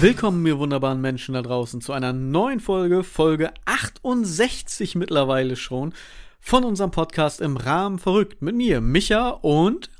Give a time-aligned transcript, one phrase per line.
[0.00, 5.92] Willkommen, ihr wunderbaren Menschen da draußen, zu einer neuen Folge, Folge 68 mittlerweile schon,
[6.38, 8.40] von unserem Podcast im Rahmen verrückt.
[8.40, 9.90] Mit mir, Micha und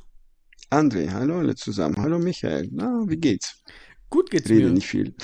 [0.70, 1.10] André.
[1.10, 1.96] Hallo alle zusammen.
[1.96, 2.68] Hallo Michael.
[2.70, 3.64] Na, wie geht's?
[4.08, 4.74] Gut geht's Rede mir.
[4.74, 5.16] nicht viel.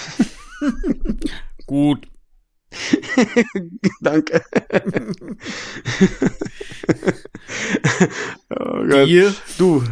[1.67, 2.09] Gut.
[4.01, 4.43] Danke.
[8.51, 9.05] oh.
[9.05, 9.35] Dir?
[9.59, 9.83] Du.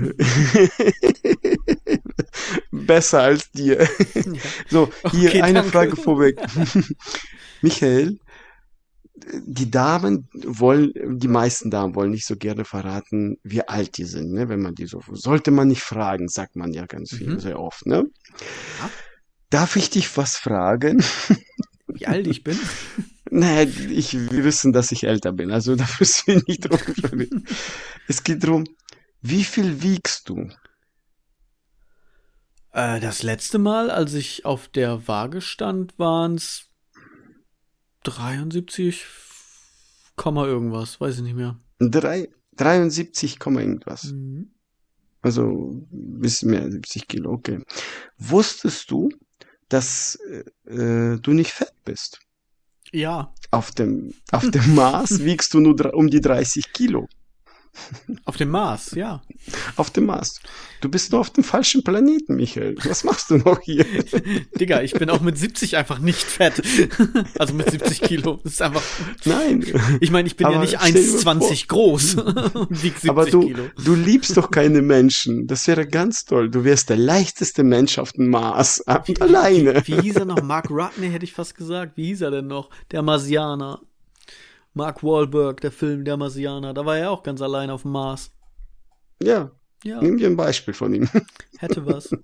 [2.71, 3.87] Besser als dir.
[4.69, 5.71] So, hier Okay, eine danke.
[5.71, 6.39] Frage vorweg.
[7.61, 8.19] Michael,
[9.47, 14.33] die Damen wollen, die meisten Damen wollen nicht so gerne verraten, wie alt die sind,
[14.33, 14.49] ne?
[14.49, 17.41] Wenn man die so, sollte man nicht fragen, sagt man ja ganz viel, Mhm.
[17.41, 18.05] sehr oft, ne?
[18.81, 18.91] Ja.
[19.51, 21.05] Darf ich dich was fragen?
[21.95, 22.59] Wie alt ich bin?
[23.31, 26.79] Naja, ich, wir wissen, dass ich älter bin, also da müssen wir nicht drum
[27.13, 27.47] reden.
[28.07, 28.65] Es geht darum,
[29.23, 30.51] wie viel wiegst du?
[32.73, 36.67] Äh, das letzte Mal, als ich auf der Waage stand, waren's
[38.03, 39.05] 73,
[40.17, 41.59] Komma irgendwas, weiß ich nicht mehr.
[41.79, 44.13] Drei, 73, Komma irgendwas.
[44.13, 44.53] Mhm.
[45.23, 47.63] Also ein bisschen mehr, 70 Kilo, okay.
[48.19, 49.09] Wusstest du,
[49.73, 50.19] dass
[50.67, 52.21] äh, du nicht fett bist?
[52.93, 57.09] Ja, Auf dem, auf dem Mars wiegst du nur um die 30 Kilo.
[58.25, 59.23] Auf dem Mars, ja.
[59.77, 60.41] Auf dem Mars.
[60.81, 62.77] Du bist nur auf dem falschen Planeten, Michael.
[62.85, 63.87] Was machst du noch hier?
[64.59, 66.63] Digga, ich bin auch mit 70 einfach nicht fett.
[67.39, 68.41] Also mit 70 Kilo.
[68.45, 68.83] Das ist einfach.
[69.25, 69.65] Nein.
[70.01, 73.27] Ich meine, ich bin ja Aber nicht dir mal 1,20 groß und wieg 70 Aber
[73.27, 73.71] du, Kilo.
[73.83, 75.47] du liebst doch keine Menschen.
[75.47, 76.51] Das wäre ganz toll.
[76.51, 78.83] Du wärst der leichteste Mensch auf dem Mars.
[79.07, 79.83] Und alleine.
[79.87, 80.43] Wie, wie hieß er noch?
[80.43, 81.97] Mark Rudney hätte ich fast gesagt.
[81.97, 82.71] Wie hieß er denn noch?
[82.91, 83.81] Der Marsianer.
[84.75, 86.75] Mark Wahlberg, der Film Der Marsianer.
[86.75, 88.31] Da war er auch ganz allein auf dem Mars.
[89.23, 89.51] Ja,
[89.85, 91.09] Ja, nimm dir ein Beispiel von ihm.
[91.59, 92.11] hätte was.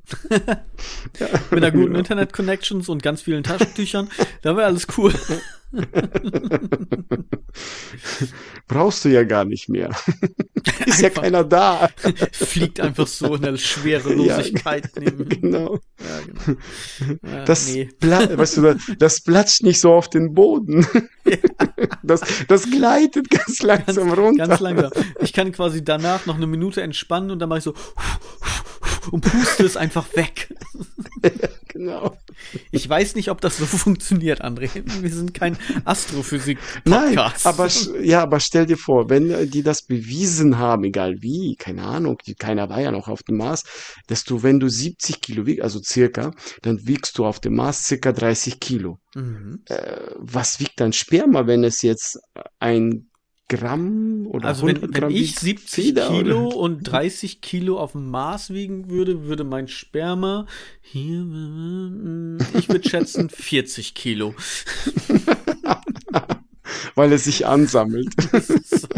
[1.18, 1.98] Ja, Mit einer guten genau.
[1.98, 4.08] Internet-Connections und ganz vielen Taschentüchern.
[4.42, 5.12] Da wäre alles cool.
[8.68, 9.90] Brauchst du ja gar nicht mehr.
[10.86, 11.22] Ist ja Einfach.
[11.22, 11.88] keiner da.
[12.32, 15.40] Fliegt einfach so in der Schwerelosigkeit neben ihm.
[15.40, 15.78] Genau.
[16.00, 16.58] Ja, genau.
[17.22, 17.88] Ja, Das, nee.
[18.00, 20.86] weißt du, das platscht nicht so auf den Boden.
[22.02, 24.46] Das, das gleitet ganz langsam runter.
[24.46, 24.90] Ganz langsam.
[25.20, 27.72] Ich kann quasi danach noch eine Minute entspannen und dann mache ich so
[29.10, 30.54] und puste es einfach weg.
[31.70, 32.16] Genau.
[32.70, 34.70] Ich weiß nicht, ob das so funktioniert, André.
[35.02, 37.46] Wir sind kein Nein, Astrophysik-Podcast.
[37.46, 41.56] aber sch- ja, aber stell dir vor, wenn äh, die das bewiesen haben, egal wie,
[41.56, 43.64] keine Ahnung, keiner war ja noch auf dem Mars,
[44.06, 46.32] dass du, wenn du 70 Kilo wiegst, also circa,
[46.62, 48.98] dann wiegst du auf dem Mars circa 30 Kilo.
[49.14, 49.62] Mhm.
[49.66, 52.18] Äh, was wiegt dein Sperma, wenn es jetzt
[52.58, 53.07] ein
[53.48, 55.68] Gramm oder Also 100 wenn, wenn Gramm ich wiegt?
[55.70, 56.56] 70 Feder, Kilo oder?
[56.56, 60.46] und 30 Kilo auf dem Mars wiegen würde, würde mein Sperma
[60.82, 61.20] hier,
[62.54, 64.34] ich würde schätzen 40 Kilo.
[66.94, 68.14] Weil es sich ansammelt.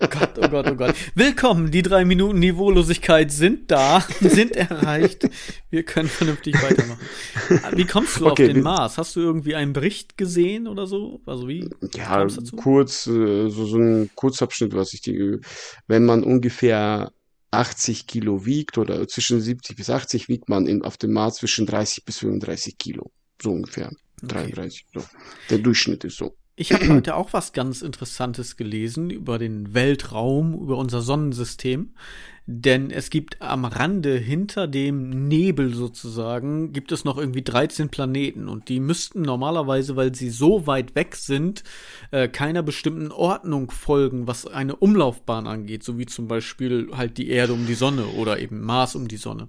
[0.00, 0.94] Gott, oh Gott, oh Gott.
[1.14, 5.28] Willkommen, die drei Minuten Niveaulosigkeit sind da, sind erreicht.
[5.68, 7.00] Wir können vernünftig weitermachen.
[7.76, 8.96] Wie kommst du Okay, auf den Mars?
[8.96, 11.20] Hast du irgendwie einen Bericht gesehen oder so?
[11.26, 11.68] Also wie?
[11.94, 15.38] Ja, kurz, äh, so, so ein Kurzabschnitt, was ich die,
[15.86, 17.12] wenn man ungefähr
[17.50, 21.66] 80 Kilo wiegt oder zwischen 70 bis 80 wiegt man in, auf dem Mars zwischen
[21.66, 23.12] 30 bis 35 Kilo.
[23.42, 23.90] So ungefähr.
[24.22, 25.04] 33, so.
[25.50, 26.34] Der Durchschnitt ist so.
[26.60, 31.94] Ich habe heute auch was ganz Interessantes gelesen über den Weltraum, über unser Sonnensystem.
[32.44, 38.46] Denn es gibt am Rande hinter dem Nebel sozusagen, gibt es noch irgendwie 13 Planeten
[38.46, 41.64] und die müssten normalerweise, weil sie so weit weg sind,
[42.10, 47.30] äh, keiner bestimmten Ordnung folgen, was eine Umlaufbahn angeht, so wie zum Beispiel halt die
[47.30, 49.48] Erde um die Sonne oder eben Mars um die Sonne.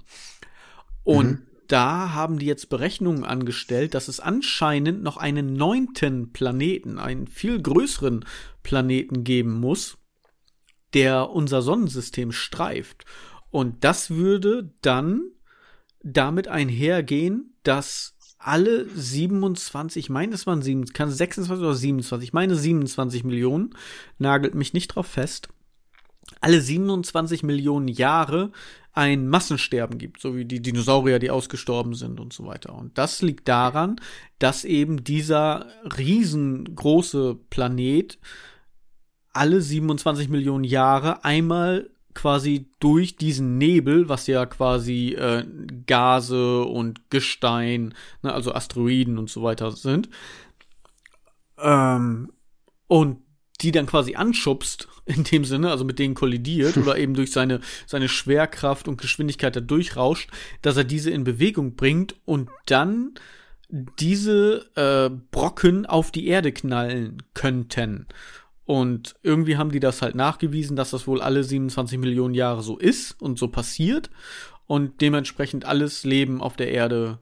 [1.04, 1.40] Und
[1.72, 7.62] da haben die jetzt Berechnungen angestellt, dass es anscheinend noch einen neunten Planeten, einen viel
[7.62, 8.26] größeren
[8.62, 9.98] Planeten geben muss,
[10.94, 13.06] der unser Sonnensystem streift.
[13.50, 15.22] Und das würde dann
[16.04, 22.28] damit einhergehen, dass alle 27, ich meine, es waren 27, kann es 26 oder 27,
[22.28, 23.76] ich meine 27 Millionen,
[24.18, 25.50] nagelt mich nicht drauf fest,
[26.40, 28.52] alle 27 Millionen Jahre
[28.94, 32.76] ein Massensterben gibt, so wie die Dinosaurier, die ausgestorben sind und so weiter.
[32.76, 33.96] Und das liegt daran,
[34.40, 35.68] dass eben dieser
[35.98, 38.20] riesengroße Planet
[39.34, 45.46] alle 27 Millionen Jahre einmal quasi durch diesen Nebel, was ja quasi äh,
[45.88, 50.10] Gase und Gestein, ne, also Asteroiden und so weiter sind,
[51.58, 52.32] ähm,
[52.88, 53.22] und
[53.62, 57.62] die dann quasi anschubst, in dem Sinne, also mit denen kollidiert oder eben durch seine,
[57.86, 60.30] seine Schwerkraft und Geschwindigkeit da durchrauscht,
[60.62, 63.14] dass er diese in Bewegung bringt und dann
[64.00, 68.08] diese äh, Brocken auf die Erde knallen könnten.
[68.66, 72.78] Und irgendwie haben die das halt nachgewiesen, dass das wohl alle 27 Millionen Jahre so
[72.78, 74.10] ist und so passiert
[74.68, 77.20] und dementsprechend alles Leben auf der Erde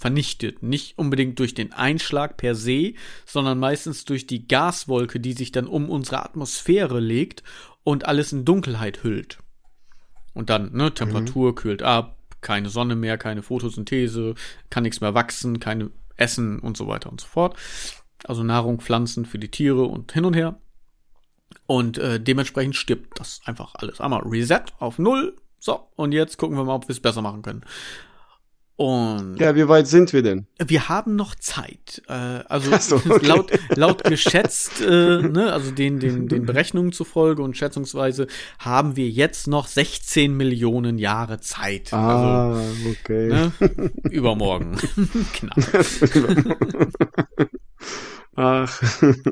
[0.00, 0.62] vernichtet.
[0.62, 2.94] Nicht unbedingt durch den Einschlag per se,
[3.26, 7.42] sondern meistens durch die Gaswolke, die sich dann um unsere Atmosphäre legt
[7.84, 9.40] und alles in Dunkelheit hüllt.
[10.32, 11.54] Und dann, ne, Temperatur mhm.
[11.54, 14.36] kühlt ab, keine Sonne mehr, keine Photosynthese,
[14.70, 17.58] kann nichts mehr wachsen, keine Essen und so weiter und so fort.
[18.24, 20.58] Also Nahrung, Pflanzen für die Tiere und hin und her.
[21.66, 24.00] Und äh, dementsprechend stirbt das einfach alles.
[24.00, 25.36] Einmal Reset auf Null.
[25.58, 27.66] So, und jetzt gucken wir mal, ob wir es besser machen können.
[28.80, 30.46] Und ja, wie weit sind wir denn?
[30.58, 32.00] Wir haben noch Zeit.
[32.08, 33.26] Äh, also so, okay.
[33.26, 38.26] laut, laut geschätzt, äh, ne, also den, den, den Berechnungen zufolge und schätzungsweise
[38.58, 41.92] haben wir jetzt noch 16 Millionen Jahre Zeit.
[41.92, 43.28] Ah, also, okay.
[43.28, 43.52] Ne,
[44.10, 44.74] übermorgen.
[45.34, 45.56] Knapp.
[48.36, 48.80] Ach,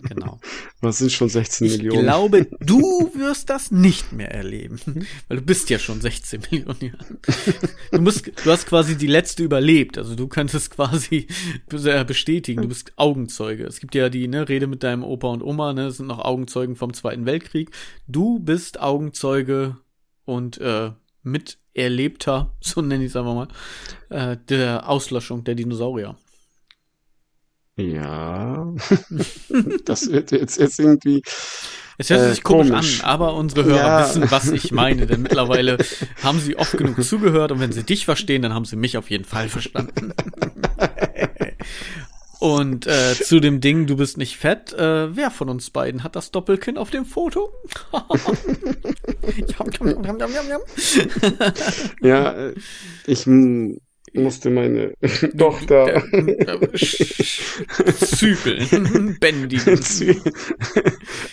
[0.09, 0.41] genau.
[0.81, 1.99] Was sind schon 16 ich Millionen?
[2.01, 4.81] Ich glaube, du wirst das nicht mehr erleben,
[5.29, 7.07] weil du bist ja schon 16 Millionen Jahre.
[7.91, 11.27] Du musst, du hast quasi die letzte überlebt, also du könntest quasi
[11.69, 13.65] bestätigen, du bist Augenzeuge.
[13.65, 16.19] Es gibt ja die ne, Rede mit deinem Opa und Oma, ne, das sind noch
[16.19, 17.71] Augenzeugen vom Zweiten Weltkrieg.
[18.07, 19.79] Du bist Augenzeuge
[20.25, 20.91] und äh,
[21.23, 23.49] Miterlebter, so nenne ich es einfach mal,
[24.11, 26.17] äh, der Auslöschung der Dinosaurier.
[27.79, 28.75] Ja,
[29.85, 31.23] das wird jetzt, jetzt irgendwie.
[31.97, 34.01] Es hört sich äh, komisch, komisch, an, aber unsere Hörer ja.
[34.01, 35.79] wissen, was ich meine, denn mittlerweile
[36.23, 39.11] haben sie oft genug zugehört und wenn sie dich verstehen, dann haben sie mich auf
[39.11, 40.13] jeden Fall verstanden.
[42.41, 46.17] und äh, zu dem Ding, du bist nicht fett, äh, wer von uns beiden hat
[46.17, 47.53] das Doppelkinn auf dem Foto?
[52.03, 52.55] ja, äh,
[53.07, 53.25] ich
[54.15, 54.95] musste meine
[55.39, 56.03] Tochter
[57.95, 59.81] zügeln, bändigen.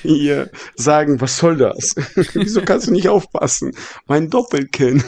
[0.04, 1.95] Ihr sagen, was soll das?
[2.33, 3.72] Wieso kannst du nicht aufpassen?
[4.07, 5.04] Mein Doppelkinn.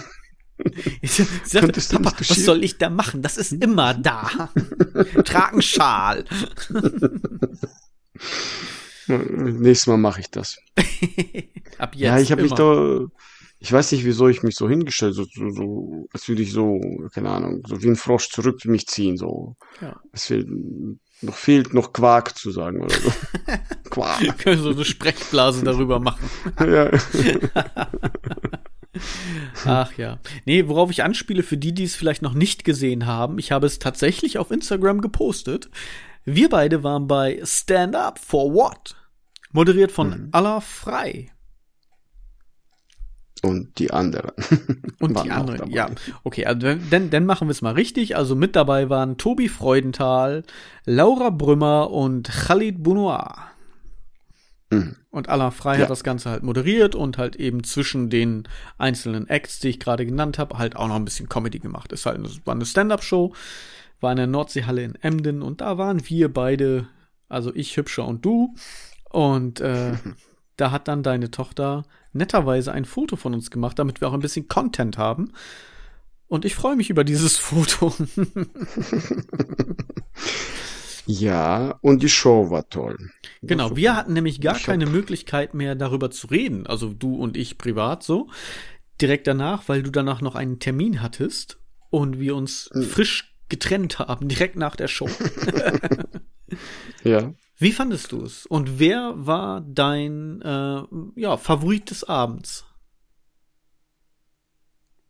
[1.02, 3.22] Ich sagte, Papa, was soll ich da machen?
[3.22, 4.50] Das ist immer da.
[5.24, 6.26] Trag einen Schal.
[9.08, 10.58] Nächstes Mal mache ich das.
[11.78, 12.02] Ab jetzt.
[12.02, 13.06] Ja, ich habe mich da
[13.60, 16.80] ich weiß nicht, wieso ich mich so hingestellt, so, so, so als würde ich so,
[17.14, 19.56] keine Ahnung, so wie ein Frosch zurück mich ziehen, so.
[19.82, 20.00] Ja.
[20.12, 20.48] Es fehlt,
[21.22, 23.12] noch fehlt noch Quark zu sagen oder so.
[23.90, 24.22] Quark.
[24.22, 26.30] Wir können so eine Sprechblase darüber machen.
[26.60, 26.92] ja.
[29.66, 30.20] Ach ja.
[30.46, 33.66] Nee, worauf ich anspiele, für die, die es vielleicht noch nicht gesehen haben, ich habe
[33.66, 35.70] es tatsächlich auf Instagram gepostet.
[36.26, 38.96] Wir beide waren bei Stand Up for What?
[39.52, 40.30] Moderiert von mhm.
[40.32, 41.32] Allah Frei.
[43.44, 44.32] Und die anderen.
[45.00, 45.90] Und die anderen, ja.
[46.24, 48.16] Okay, also dann, dann machen wir es mal richtig.
[48.16, 50.44] Also mit dabei waren Tobi Freudenthal,
[50.86, 53.52] Laura Brümmer und Khalid Bounoir.
[54.70, 54.96] Mhm.
[55.10, 55.84] Und Alain Frey ja.
[55.84, 58.48] hat das Ganze halt moderiert und halt eben zwischen den
[58.78, 61.92] einzelnen Acts, die ich gerade genannt habe, halt auch noch ein bisschen Comedy gemacht.
[61.94, 63.34] Ist halt eine, war eine Stand-up-Show,
[64.00, 66.88] war in der Nordseehalle in Emden und da waren wir beide,
[67.30, 68.56] also ich, Hübscher und du.
[69.10, 69.94] Und äh,
[70.58, 71.86] da hat dann deine Tochter
[72.18, 75.32] netterweise ein Foto von uns gemacht, damit wir auch ein bisschen Content haben.
[76.28, 77.94] Und ich freue mich über dieses Foto.
[81.06, 82.98] ja, und die Show war toll.
[83.42, 86.68] Genau, wir hatten nämlich gar keine Möglichkeit mehr darüber zu reden.
[86.68, 88.30] Also du und ich privat so.
[89.00, 91.60] Direkt danach, weil du danach noch einen Termin hattest
[91.90, 92.84] und wir uns hm.
[92.84, 95.10] frisch getrennt haben, direkt nach der Show.
[97.04, 97.34] ja.
[97.60, 98.46] Wie fandest du es?
[98.46, 100.84] Und wer war dein äh,
[101.16, 102.66] ja, Favorit des Abends?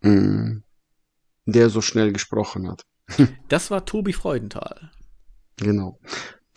[0.02, 0.60] Mm.
[1.46, 2.86] Der so schnell gesprochen hat.
[3.50, 4.92] das war Tobi Freudenthal.
[5.58, 6.00] Genau.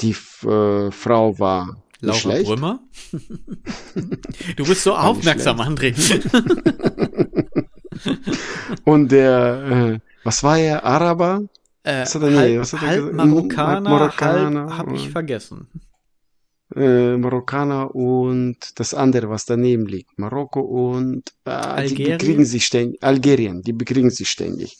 [0.00, 2.46] Die äh, Frau war Laura schlecht.
[2.46, 2.80] Brümmer.
[4.56, 5.94] du bist so aufmerksam, André.
[8.84, 10.84] Und der, äh, was war er?
[10.84, 11.42] Araber?
[11.90, 15.68] Äh, was hat er, halb, was hat er halb Marokkaner, Marokkaner, halb habe ich vergessen.
[16.76, 20.16] Äh, Marokkaner und das andere, was daneben liegt.
[20.18, 21.96] Marokko und äh, Algerien?
[21.96, 23.02] die bekriegen sich ständig.
[23.02, 24.78] Algerien, die bekriegen sich ständig.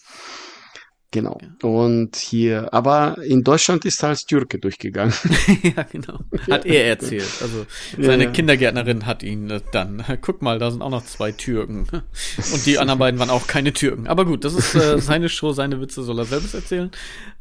[1.13, 1.41] Genau.
[1.43, 1.69] Ja.
[1.69, 5.13] Und hier, aber in Deutschland ist er als Türke durchgegangen.
[5.63, 6.21] ja, genau.
[6.49, 6.73] Hat ja.
[6.73, 7.29] er erzählt.
[7.43, 7.67] Also
[7.99, 10.05] seine ja, Kindergärtnerin hat ihn dann.
[10.21, 11.87] Guck mal, da sind auch noch zwei Türken.
[12.53, 14.07] Und die anderen beiden waren auch keine Türken.
[14.07, 16.93] Aber gut, das ist äh, seine Show, seine Witze soll er selbst erzählen.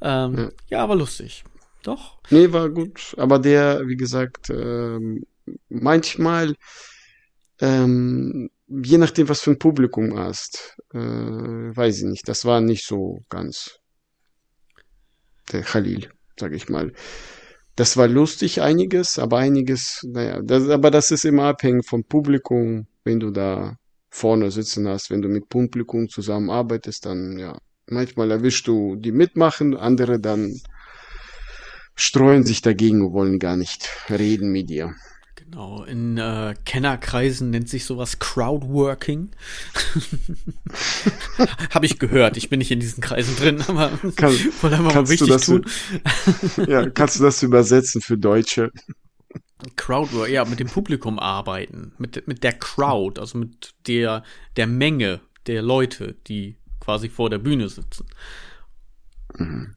[0.01, 0.83] Ähm, ja.
[0.83, 1.43] aber lustig.
[1.83, 2.17] Doch.
[2.31, 3.13] Nee, war gut.
[3.17, 5.25] Aber der, wie gesagt, ähm,
[5.69, 6.55] manchmal,
[7.61, 12.85] ähm, je nachdem, was für ein Publikum hast, äh, weiß ich nicht, das war nicht
[12.85, 13.79] so ganz
[15.51, 16.09] der Khalil,
[16.39, 16.93] sage ich mal.
[17.75, 22.87] Das war lustig einiges, aber einiges, naja, das, aber das ist immer abhängig vom Publikum,
[23.03, 23.77] wenn du da
[24.09, 27.57] vorne sitzen hast, wenn du mit Publikum zusammenarbeitest, dann ja,
[27.87, 30.59] manchmal erwischst du die mitmachen, andere dann
[31.95, 34.93] streuen sich dagegen und wollen gar nicht reden mit dir.
[35.51, 39.31] Genau, in äh, Kennerkreisen nennt sich sowas Crowdworking.
[41.71, 42.37] Habe ich gehört.
[42.37, 45.65] Ich bin nicht in diesen Kreisen drin, aber Kann, wollte einfach mal wichtig das, tun.
[46.67, 48.71] ja, kannst du das übersetzen für Deutsche?
[49.75, 54.23] Crowdwork, ja, mit dem Publikum arbeiten, mit, mit der Crowd, also mit der,
[54.55, 58.05] der Menge der Leute, die quasi vor der Bühne sitzen.
[59.35, 59.73] Mhm.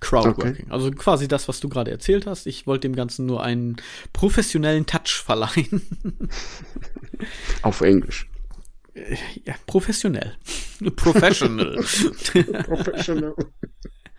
[0.00, 0.64] Crowdworking.
[0.64, 0.66] Okay.
[0.70, 2.46] Also quasi das, was du gerade erzählt hast.
[2.46, 3.76] Ich wollte dem Ganzen nur einen
[4.12, 5.82] professionellen Touch verleihen.
[7.62, 8.28] Auf Englisch.
[9.44, 10.36] Ja, professionell.
[10.96, 11.74] Professional.
[12.64, 13.34] Professional.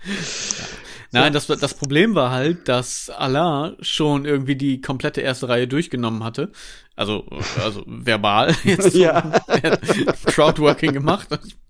[1.11, 6.23] Nein, das, das Problem war halt, dass Alain schon irgendwie die komplette erste Reihe durchgenommen
[6.23, 6.51] hatte.
[6.95, 7.25] Also,
[7.63, 8.95] also verbal jetzt.
[8.95, 9.21] Ja.
[10.25, 11.27] Crowdworking gemacht.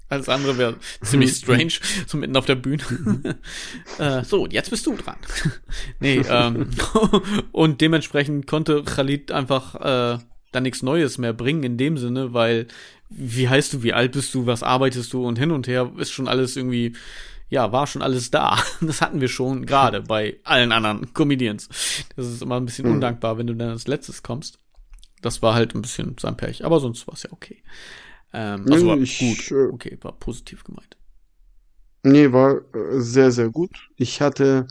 [0.09, 1.71] Alles andere wäre ziemlich strange,
[2.05, 2.83] so mitten auf der Bühne.
[3.97, 5.15] äh, so, jetzt bist du dran.
[6.01, 6.69] nee, ähm,
[7.53, 10.19] und dementsprechend konnte Khalid einfach äh,
[10.51, 12.67] da nichts Neues mehr bringen in dem Sinne, weil
[13.09, 16.11] wie heißt du, wie alt bist du, was arbeitest du und hin und her ist
[16.11, 16.93] schon alles irgendwie,
[17.51, 18.57] ja, war schon alles da.
[18.81, 21.69] Das hatten wir schon gerade bei allen anderen Comedians.
[22.15, 22.93] Das ist immer ein bisschen Mhm.
[22.95, 24.57] undankbar, wenn du dann als letztes kommst.
[25.21, 27.63] Das war halt ein bisschen sein Pech, aber sonst war es ja okay.
[28.33, 30.97] Ähm, also war ich, gut, äh, okay, war positiv gemeint.
[32.03, 33.89] Nee, war äh, sehr, sehr gut.
[33.95, 34.67] Ich hatte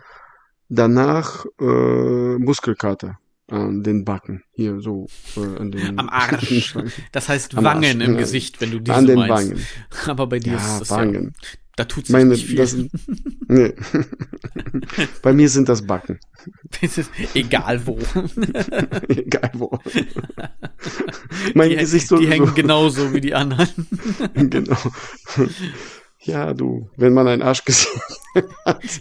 [0.68, 3.18] danach äh, Muskelkater
[3.48, 4.42] an den Backen.
[4.52, 5.06] Hier so
[5.36, 6.74] äh, an den Am Arsch.
[7.12, 8.16] Das heißt Wangen Arsch, im.
[8.16, 9.52] Gesicht, wenn du diese an den meinst.
[9.52, 9.68] Wangen.
[10.06, 11.14] Aber bei dir Ja, ist das Wangen.
[11.14, 11.30] ja,
[11.80, 12.56] da tut sich Meine, nicht viel.
[12.56, 12.76] das,
[13.48, 13.72] nee.
[15.22, 16.20] Bei mir sind das Backen.
[17.32, 17.98] Egal wo.
[19.08, 19.78] Egal wo.
[21.54, 23.70] mein die, Gesicht so, die hängen genauso wie die anderen.
[24.34, 24.76] genau.
[26.18, 27.88] Ja, du, wenn man ein Arschgesicht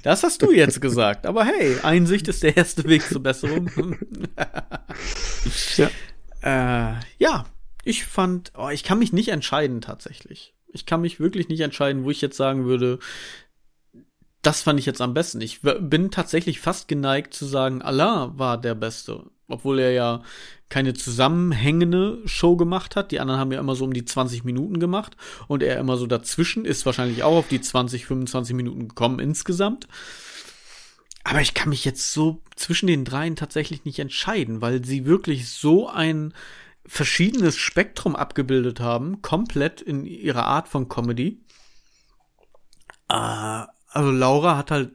[0.03, 1.25] Das hast du jetzt gesagt.
[1.25, 3.69] Aber hey, Einsicht ist der erste Weg zur Besserung.
[5.75, 5.89] Ja.
[6.41, 7.45] Äh, ja,
[7.83, 10.53] ich fand, oh, ich kann mich nicht entscheiden tatsächlich.
[10.71, 12.99] Ich kann mich wirklich nicht entscheiden, wo ich jetzt sagen würde,
[14.41, 15.41] das fand ich jetzt am besten.
[15.41, 19.25] Ich bin tatsächlich fast geneigt zu sagen, Allah war der Beste.
[19.47, 20.23] Obwohl er ja
[20.69, 23.11] keine zusammenhängende Show gemacht hat.
[23.11, 25.17] Die anderen haben ja immer so um die 20 Minuten gemacht.
[25.47, 29.88] Und er immer so dazwischen ist wahrscheinlich auch auf die 20, 25 Minuten gekommen insgesamt.
[31.23, 35.49] Aber ich kann mich jetzt so zwischen den dreien tatsächlich nicht entscheiden, weil sie wirklich
[35.49, 36.33] so ein
[36.89, 41.46] verschiedenes Spektrum abgebildet haben, komplett in ihrer Art von Comedy.
[43.08, 44.91] Äh, also Laura hat halt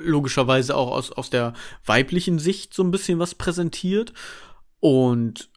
[0.00, 1.52] logischerweise auch aus, aus der
[1.84, 4.14] weiblichen Sicht so ein bisschen was präsentiert.
[4.80, 5.50] Und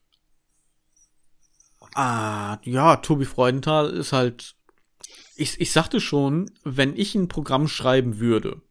[1.96, 4.56] ah, ja, Tobi Freudenthal ist halt.
[5.36, 8.62] Ich, ich sagte schon, wenn ich ein Programm schreiben würde,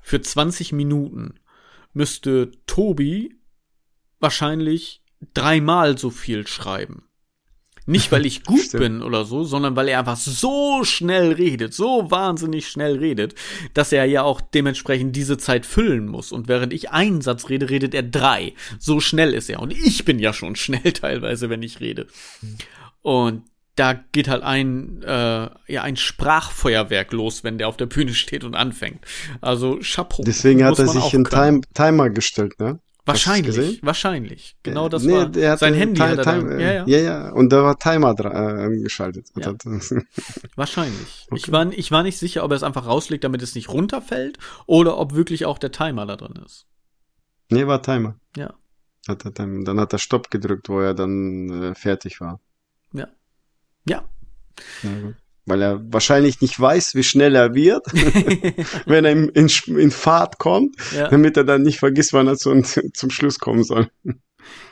[0.00, 1.40] für 20 Minuten
[1.92, 3.38] müsste Tobi
[4.20, 7.08] wahrscheinlich dreimal so viel schreiben.
[7.86, 8.82] Nicht, weil ich gut Stimmt.
[8.82, 13.34] bin oder so, sondern weil er einfach so schnell redet, so wahnsinnig schnell redet,
[13.74, 16.32] dass er ja auch dementsprechend diese Zeit füllen muss.
[16.32, 18.54] Und während ich einen Satz rede, redet er drei.
[18.78, 19.60] So schnell ist er.
[19.60, 22.06] Und ich bin ja schon schnell teilweise, wenn ich rede.
[23.02, 23.42] Und
[23.76, 28.44] da geht halt ein, äh, ja, ein Sprachfeuerwerk los, wenn der auf der Bühne steht
[28.44, 29.04] und anfängt.
[29.40, 30.22] Also Chapeau.
[30.24, 31.24] Deswegen hat er sich einen.
[31.24, 32.78] Time Timer gestellt, ne?
[33.06, 34.56] Wahrscheinlich, wahrscheinlich.
[34.62, 36.00] Genau das Nee, war der sein Handy.
[36.00, 36.58] Ti- Hat er Time- dann.
[36.58, 37.32] äh, Ja, ja, ja, ja.
[37.32, 38.26] Und da war Timer äh,
[38.64, 39.28] angeschaltet.
[39.36, 39.54] Ja.
[40.56, 41.26] Wahrscheinlich.
[41.34, 41.52] Ich, Okay.
[41.52, 44.96] war, ich war nicht sicher, ob er es einfach rauslegt, damit es nicht runterfällt, oder
[44.98, 46.66] ob wirklich auch der Timer da drin ist.
[47.50, 48.16] nee, war Timer.
[48.36, 48.54] Ja.
[49.06, 49.64] Hat er Timer.
[49.64, 52.40] Dann hat er Stopp gedrückt, wo er dann äh, fertig war.
[52.92, 53.08] Ja.
[53.86, 54.04] Ja,
[54.82, 55.14] gut.
[55.46, 57.86] Weil er wahrscheinlich nicht weiß, wie schnell er wird,
[58.86, 61.08] wenn er in, in, in Fahrt kommt, ja.
[61.08, 63.90] damit er dann nicht vergisst, wann er zum, zum Schluss kommen soll.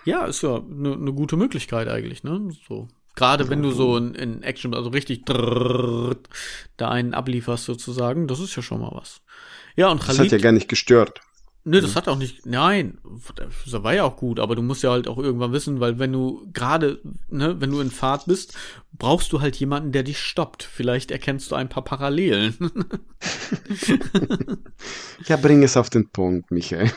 [0.05, 2.49] Ja, ist ja eine ne gute Möglichkeit eigentlich, ne?
[2.67, 2.89] So.
[3.15, 6.29] Gerade wenn du so in, in Action, also richtig drrrrt,
[6.79, 9.21] da einen ablieferst sozusagen, das ist ja schon mal was.
[9.77, 11.21] Ja, und Das hat Khalid, ja gar nicht gestört.
[11.65, 12.99] Ne, das hat auch nicht, nein,
[13.67, 16.13] das war ja auch gut, aber du musst ja halt auch irgendwann wissen, weil wenn
[16.13, 18.57] du gerade, ne, wenn du in Fahrt bist,
[18.93, 20.63] brauchst du halt jemanden, der dich stoppt.
[20.63, 22.57] Vielleicht erkennst du ein paar Parallelen.
[25.27, 26.91] Ja, bring es auf den Punkt, Michael.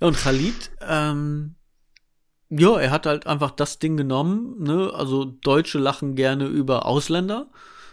[0.00, 1.56] Ja, und Khalid, ähm,
[2.48, 4.90] ja, er hat halt einfach das Ding genommen, ne?
[4.94, 7.50] Also Deutsche lachen gerne über Ausländer.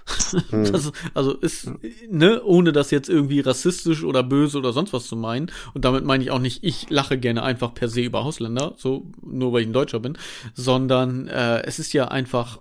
[0.50, 0.72] Hm.
[0.72, 1.72] Das, also ist,
[2.10, 5.52] ne, ohne das jetzt irgendwie rassistisch oder böse oder sonst was zu meinen.
[5.74, 9.10] Und damit meine ich auch nicht, ich lache gerne einfach per se über Ausländer, so
[9.22, 10.18] nur weil ich ein Deutscher bin,
[10.54, 12.60] sondern äh, es ist ja einfach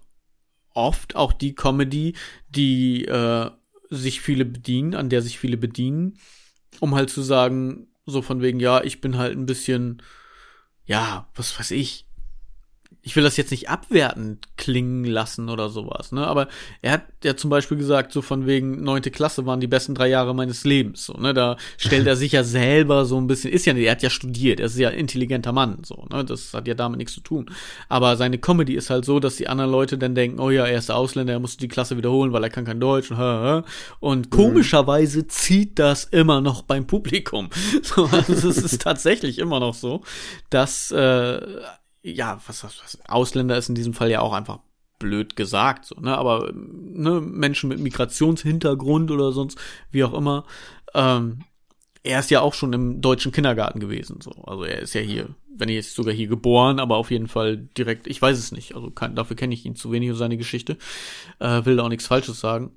[0.74, 2.14] oft auch die Comedy,
[2.48, 3.50] die äh,
[3.90, 6.18] sich viele bedienen, an der sich viele bedienen,
[6.80, 10.02] um halt zu sagen, so von wegen, ja, ich bin halt ein bisschen,
[10.84, 12.05] ja, was weiß ich,
[13.06, 16.26] ich will das jetzt nicht abwertend klingen lassen oder sowas, ne?
[16.26, 16.48] Aber
[16.82, 20.08] er hat ja zum Beispiel gesagt, so von wegen neunte Klasse waren die besten drei
[20.08, 21.32] Jahre meines Lebens, so, ne?
[21.32, 24.58] Da stellt er sich ja selber so ein bisschen, ist ja, er hat ja studiert,
[24.58, 26.24] er ist ja ein intelligenter Mann, so, ne?
[26.24, 27.46] Das hat ja damit nichts zu tun.
[27.88, 30.78] Aber seine Comedy ist halt so, dass die anderen Leute dann denken, oh ja, er
[30.78, 33.64] ist der Ausländer, er muss die Klasse wiederholen, weil er kann kein Deutsch und,
[34.00, 37.50] und komischerweise zieht das immer noch beim Publikum.
[37.82, 40.02] So, also es ist tatsächlich immer noch so,
[40.50, 41.40] dass äh,
[42.12, 44.60] ja, was, was, was, Ausländer ist in diesem Fall ja auch einfach
[44.98, 49.58] blöd gesagt, so, ne, aber, ne, Menschen mit Migrationshintergrund oder sonst,
[49.90, 50.44] wie auch immer,
[50.94, 51.40] ähm,
[52.02, 55.34] er ist ja auch schon im deutschen Kindergarten gewesen, so, also er ist ja hier,
[55.48, 58.74] wenn er jetzt sogar hier geboren, aber auf jeden Fall direkt, ich weiß es nicht,
[58.74, 60.78] also kann, dafür kenne ich ihn zu wenig und seine Geschichte,
[61.40, 62.70] äh, will da auch nichts Falsches sagen,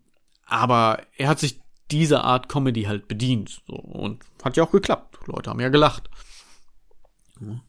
[0.46, 5.20] aber er hat sich dieser Art Comedy halt bedient, so, und hat ja auch geklappt,
[5.28, 6.10] Leute haben ja gelacht.
[7.40, 7.62] Ja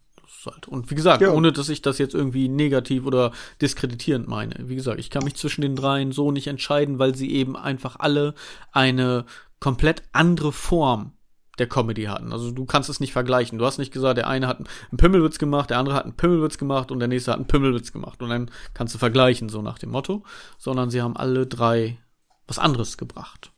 [0.46, 0.68] halt.
[0.68, 1.32] Und wie gesagt, ja.
[1.32, 4.54] ohne dass ich das jetzt irgendwie negativ oder diskreditierend meine.
[4.68, 7.96] Wie gesagt, ich kann mich zwischen den dreien so nicht entscheiden, weil sie eben einfach
[7.98, 8.34] alle
[8.72, 9.24] eine
[9.58, 11.12] komplett andere Form
[11.58, 12.32] der Comedy hatten.
[12.32, 13.58] Also du kannst es nicht vergleichen.
[13.58, 16.58] Du hast nicht gesagt, der eine hat einen Pimmelwitz gemacht, der andere hat einen Pimmelwitz
[16.58, 18.22] gemacht und der nächste hat einen Pimmelwitz gemacht.
[18.22, 20.24] Und dann kannst du vergleichen, so nach dem Motto.
[20.58, 21.98] Sondern sie haben alle drei
[22.46, 23.52] was anderes gebracht.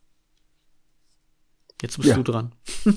[1.80, 2.16] Jetzt bist ja.
[2.16, 2.52] du dran.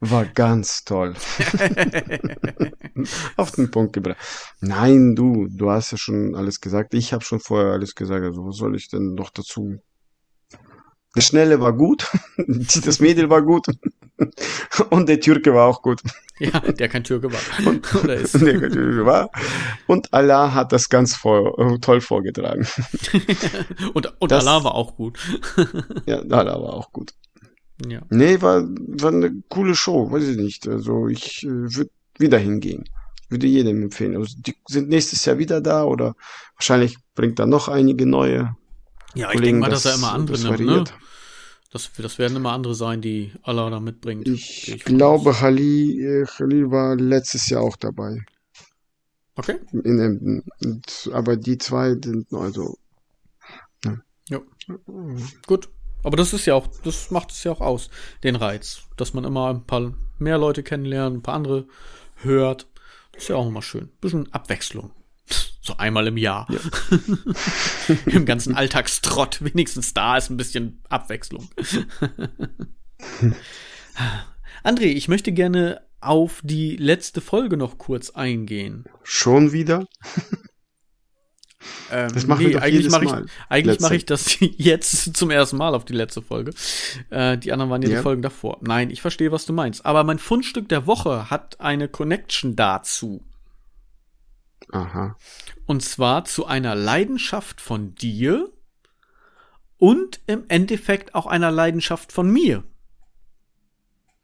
[0.00, 1.14] War ganz toll.
[3.36, 4.16] Auf den Punkt gebracht.
[4.60, 6.94] Nein, du, du hast ja schon alles gesagt.
[6.94, 8.24] Ich habe schon vorher alles gesagt.
[8.24, 9.78] Also was soll ich denn noch dazu?
[11.16, 12.06] Der Schnelle war gut,
[12.84, 13.66] das Mädel war gut
[14.90, 16.00] und der Türke war auch gut.
[16.38, 17.40] Ja, der kein Türke war.
[17.66, 18.40] Und, Oder ist.
[18.40, 19.28] Der kein Türke war.
[19.88, 22.66] Und Allah hat das ganz vor, toll vorgetragen.
[23.92, 25.18] und und das, Allah war auch gut.
[26.06, 27.12] ja, Allah war auch gut.
[27.86, 28.02] Ja.
[28.10, 30.68] Nee, war, war eine coole Show, weiß ich nicht.
[30.68, 32.84] Also ich äh, würde wieder hingehen.
[33.28, 34.16] Würde jedem empfehlen.
[34.16, 36.14] Also die sind nächstes Jahr wieder da oder
[36.56, 38.56] wahrscheinlich bringt da noch einige neue.
[39.14, 40.84] Ja, ich denke mal, dass er immer andere nimmt, ne?
[41.72, 44.26] Das, das werden immer andere sein, die Allah da mitbringt.
[44.26, 48.24] Ich, ich glaube, Halil, äh, Halil war letztes Jahr auch dabei.
[49.36, 49.58] Okay.
[49.72, 50.42] In Emden.
[50.64, 52.76] Und, aber die zwei sind also.
[53.84, 53.96] Ja.
[54.28, 54.40] ja.
[55.46, 55.70] Gut.
[56.02, 57.90] Aber das ist ja auch, das macht es ja auch aus,
[58.22, 61.66] den Reiz, dass man immer ein paar mehr Leute kennenlernt, ein paar andere
[62.16, 62.66] hört.
[63.12, 63.90] Das ist ja auch immer schön.
[64.00, 64.92] bisschen Abwechslung.
[65.62, 66.48] So einmal im Jahr.
[66.50, 66.58] Ja.
[68.06, 69.44] Im ganzen Alltagstrott.
[69.44, 71.50] Wenigstens da ist ein bisschen Abwechslung.
[74.64, 78.84] André, ich möchte gerne auf die letzte Folge noch kurz eingehen.
[79.02, 79.86] Schon wieder?
[81.90, 83.12] Ähm, das machen nee, wir eigentlich mache ich,
[83.48, 86.52] eigentlich mache ich das jetzt zum ersten Mal auf die letzte Folge.
[87.10, 88.58] Äh, die anderen waren ja, ja die Folgen davor.
[88.62, 89.84] Nein, ich verstehe, was du meinst.
[89.84, 93.22] Aber mein Fundstück der Woche hat eine Connection dazu.
[94.72, 95.16] Aha.
[95.66, 98.50] Und zwar zu einer Leidenschaft von dir
[99.76, 102.64] und im Endeffekt auch einer Leidenschaft von mir.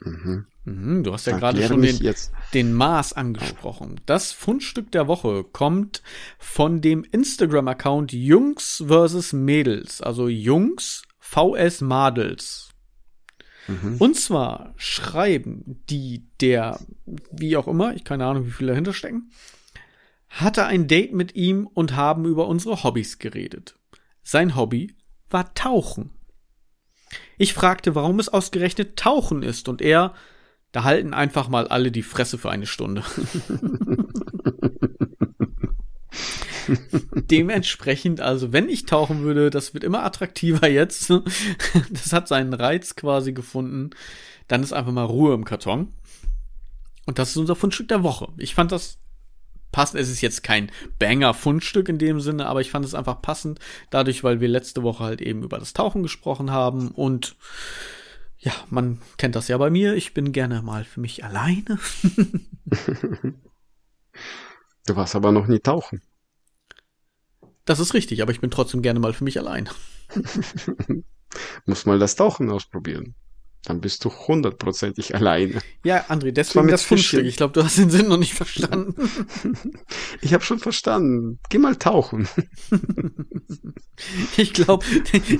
[0.00, 0.46] Mhm.
[0.66, 2.14] Mhm, du hast ja gerade schon den,
[2.52, 4.00] den Mars angesprochen.
[4.04, 6.02] Das Fundstück der Woche kommt
[6.38, 9.32] von dem Instagram-Account Jungs vs.
[9.32, 12.70] Mädels, also Jungs VS Madels.
[13.68, 13.96] Mhm.
[13.98, 16.80] Und zwar schreiben die der,
[17.30, 19.30] wie auch immer, ich keine Ahnung, wie viele dahinter stecken,
[20.28, 23.78] hatte ein Date mit ihm und haben über unsere Hobbys geredet.
[24.24, 24.96] Sein Hobby
[25.30, 26.10] war Tauchen.
[27.38, 30.14] Ich fragte, warum es ausgerechnet Tauchen ist, und er,
[30.76, 33.02] da halten einfach mal alle die Fresse für eine Stunde.
[37.14, 41.10] Dementsprechend, also wenn ich tauchen würde, das wird immer attraktiver jetzt.
[41.88, 43.88] Das hat seinen Reiz quasi gefunden.
[44.48, 45.94] Dann ist einfach mal Ruhe im Karton.
[47.06, 48.28] Und das ist unser Fundstück der Woche.
[48.36, 48.98] Ich fand das
[49.72, 49.98] passend.
[49.98, 54.22] Es ist jetzt kein Banger-Fundstück in dem Sinne, aber ich fand es einfach passend, dadurch,
[54.24, 57.34] weil wir letzte Woche halt eben über das Tauchen gesprochen haben und
[58.38, 59.94] ja, man kennt das ja bei mir.
[59.94, 61.78] Ich bin gerne mal für mich alleine.
[64.86, 66.02] du warst aber noch nie tauchen.
[67.64, 69.68] Das ist richtig, aber ich bin trotzdem gerne mal für mich allein.
[71.66, 73.14] Muss mal das Tauchen ausprobieren.
[73.66, 75.60] Dann bist du hundertprozentig alleine.
[75.84, 77.26] Ja, André, deswegen das Fundstück.
[77.26, 78.94] Ich glaube, du hast den Sinn noch nicht verstanden.
[80.20, 81.40] ich habe schon verstanden.
[81.48, 82.28] Geh mal tauchen.
[84.36, 84.86] ich glaube,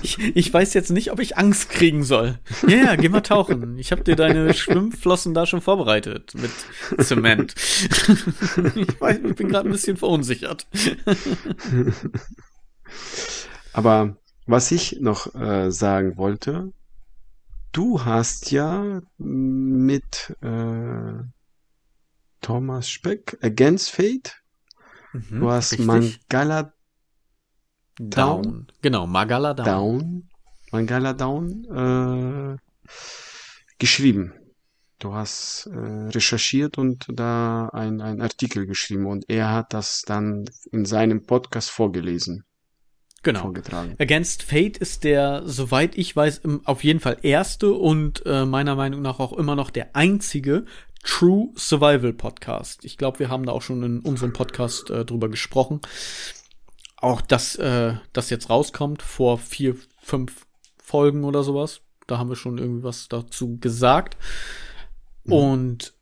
[0.02, 2.40] ich, ich weiß jetzt nicht, ob ich Angst kriegen soll.
[2.66, 3.78] Ja, ja, geh mal tauchen.
[3.78, 6.50] Ich habe dir deine Schwimmflossen da schon vorbereitet mit
[7.06, 7.54] Zement.
[8.74, 10.66] ich, weiß, ich bin gerade ein bisschen verunsichert.
[13.72, 16.72] Aber was ich noch äh, sagen wollte,
[17.76, 21.12] du hast ja mit äh,
[22.40, 24.42] Thomas Speck Against Fate,
[25.12, 25.86] mhm, du hast richtig.
[25.86, 26.72] Mangala
[27.98, 28.42] Down.
[28.42, 28.66] Down.
[28.82, 29.66] Genau, Magala Down.
[29.66, 30.28] Down.
[30.72, 32.56] Mangala Down äh,
[33.78, 34.32] geschrieben.
[34.98, 40.46] Du hast äh, recherchiert und da ein, ein Artikel geschrieben und er hat das dann
[40.72, 42.44] in seinem Podcast vorgelesen
[43.22, 43.52] genau.
[43.98, 49.02] Against Fate ist der, soweit ich weiß, auf jeden Fall erste und äh, meiner Meinung
[49.02, 50.64] nach auch immer noch der einzige
[51.02, 52.84] True Survival Podcast.
[52.84, 55.80] Ich glaube, wir haben da auch schon in unserem Podcast äh, drüber gesprochen.
[56.96, 60.46] Auch dass äh, das jetzt rauskommt vor vier, fünf
[60.82, 61.80] Folgen oder sowas.
[62.06, 64.16] Da haben wir schon irgendwie was dazu gesagt.
[65.24, 65.32] Mhm.
[65.32, 65.95] Und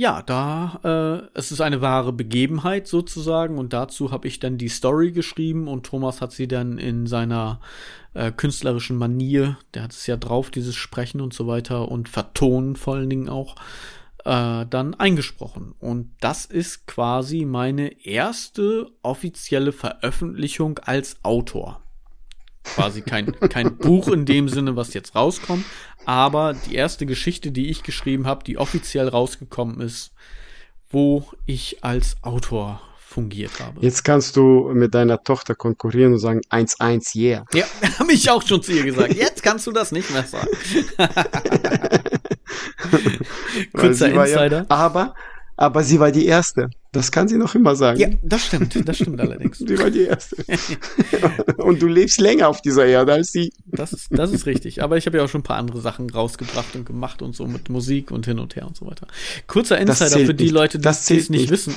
[0.00, 4.70] ja, da, äh, es ist eine wahre Begebenheit sozusagen und dazu habe ich dann die
[4.70, 7.60] Story geschrieben und Thomas hat sie dann in seiner
[8.14, 12.76] äh, künstlerischen Manier, der hat es ja drauf, dieses Sprechen und so weiter und Vertonen
[12.76, 13.56] vor allen Dingen auch,
[14.24, 15.74] äh, dann eingesprochen.
[15.78, 21.82] Und das ist quasi meine erste offizielle Veröffentlichung als Autor
[22.74, 25.64] quasi kein, kein Buch in dem Sinne, was jetzt rauskommt,
[26.04, 30.12] aber die erste Geschichte, die ich geschrieben habe, die offiziell rausgekommen ist,
[30.90, 32.80] wo ich als Autor
[33.10, 33.80] fungiert habe.
[33.80, 37.44] Jetzt kannst du mit deiner Tochter konkurrieren und sagen 1-1, yeah.
[37.52, 37.64] Ja,
[37.98, 39.14] habe ich auch schon zu ihr gesagt.
[39.14, 40.46] Jetzt kannst du das nicht mehr sagen.
[43.72, 44.58] Kurzer Insider.
[44.58, 45.14] Ja, aber,
[45.56, 46.70] aber sie war die erste.
[46.92, 48.00] Das kann sie noch immer sagen.
[48.00, 49.58] Ja, das stimmt, das stimmt allerdings.
[49.58, 50.36] Sie war die Erste.
[51.58, 53.52] und du lebst länger auf dieser Erde als sie.
[53.66, 54.82] Das ist, das ist richtig.
[54.82, 57.46] Aber ich habe ja auch schon ein paar andere Sachen rausgebracht und gemacht und so
[57.46, 59.06] mit Musik und hin und her und so weiter.
[59.46, 60.52] Kurzer Insider für die nicht.
[60.52, 61.76] Leute, die es nicht, nicht wissen.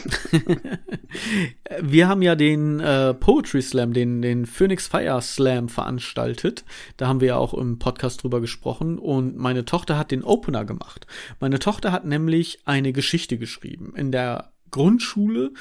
[1.79, 6.63] Wir haben ja den äh, Poetry Slam, den, den Phoenix Fire Slam veranstaltet.
[6.97, 8.97] Da haben wir ja auch im Podcast drüber gesprochen.
[8.97, 11.05] Und meine Tochter hat den Opener gemacht.
[11.39, 13.93] Meine Tochter hat nämlich eine Geschichte geschrieben.
[13.95, 15.51] In der Grundschule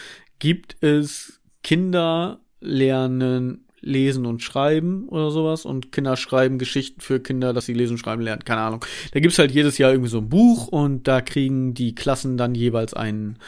[0.41, 7.53] gibt es Kinder lernen lesen und schreiben oder sowas und Kinder schreiben Geschichten für Kinder,
[7.53, 8.85] dass sie lesen und schreiben lernen, keine Ahnung.
[9.13, 12.55] Da gibt's halt jedes Jahr irgendwie so ein Buch und da kriegen die Klassen dann
[12.55, 13.39] jeweils einen,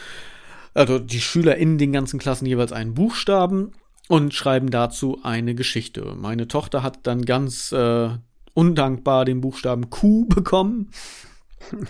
[0.73, 3.71] also die Schüler in den ganzen Klassen jeweils einen Buchstaben
[4.09, 6.15] und schreiben dazu eine Geschichte.
[6.17, 8.09] Meine Tochter hat dann ganz äh,
[8.53, 10.91] undankbar den Buchstaben Q bekommen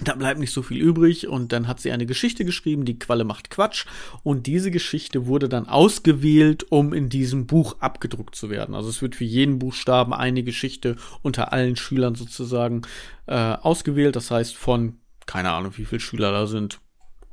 [0.04, 3.24] da bleibt nicht so viel übrig und dann hat sie eine Geschichte geschrieben, die Qualle
[3.24, 3.86] macht Quatsch
[4.24, 8.76] und diese Geschichte wurde dann ausgewählt, um in diesem Buch abgedruckt zu werden.
[8.76, 12.84] Also es wird für jeden Buchstaben eine Geschichte unter allen Schülern sozusagen
[13.28, 14.16] äh, ausgewählt.
[14.16, 16.80] Das heißt von, keine Ahnung, wie viele Schüler da sind,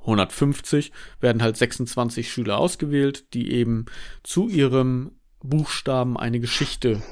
[0.01, 3.87] 150 werden halt 26 Schüler ausgewählt, die eben
[4.23, 7.03] zu ihrem Buchstaben eine Geschichte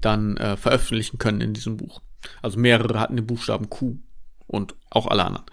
[0.00, 2.00] dann äh, veröffentlichen können in diesem Buch.
[2.42, 3.98] Also mehrere hatten den Buchstaben Q
[4.48, 5.46] und auch alle anderen.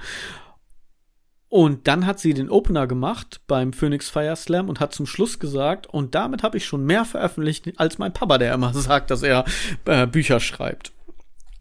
[1.48, 5.40] Und dann hat sie den Opener gemacht beim Phoenix Fire Slam und hat zum Schluss
[5.40, 9.24] gesagt, und damit habe ich schon mehr veröffentlicht als mein Papa, der immer sagt, dass
[9.24, 9.46] er
[9.86, 10.92] äh, Bücher schreibt.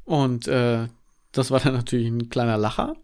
[0.05, 0.89] Und äh,
[1.33, 2.97] das war dann natürlich ein kleiner Lacher.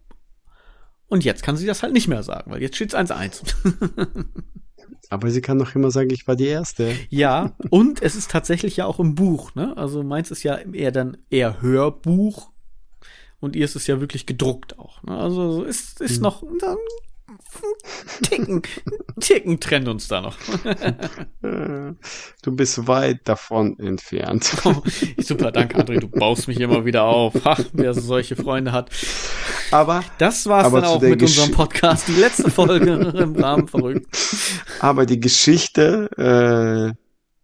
[1.06, 3.42] Und jetzt kann sie das halt nicht mehr sagen, weil jetzt steht es 1-1.
[5.10, 6.94] Aber sie kann doch immer sagen, ich war die Erste.
[7.08, 9.76] Ja, und es ist tatsächlich ja auch im Buch, ne?
[9.76, 12.50] Also meins ist ja eher dann eher Hörbuch
[13.40, 15.02] und ihr ist es ja wirklich gedruckt auch.
[15.02, 15.16] Ne?
[15.16, 16.22] Also ist, ist mhm.
[16.22, 16.58] noch ein
[18.22, 18.62] Ticken,
[19.20, 20.36] Ticken trennt uns da noch.
[21.42, 24.56] du bist weit davon entfernt.
[24.64, 24.82] Oh,
[25.18, 27.34] super, danke André, du baust mich immer wieder auf.
[27.44, 28.90] Ach, wer solche Freunde hat.
[29.70, 33.68] Aber das war's aber dann auch mit Gesch unserem Podcast, die letzte Folge im Rahmen
[33.68, 34.06] verrückt.
[34.80, 36.94] Aber die Geschichte äh,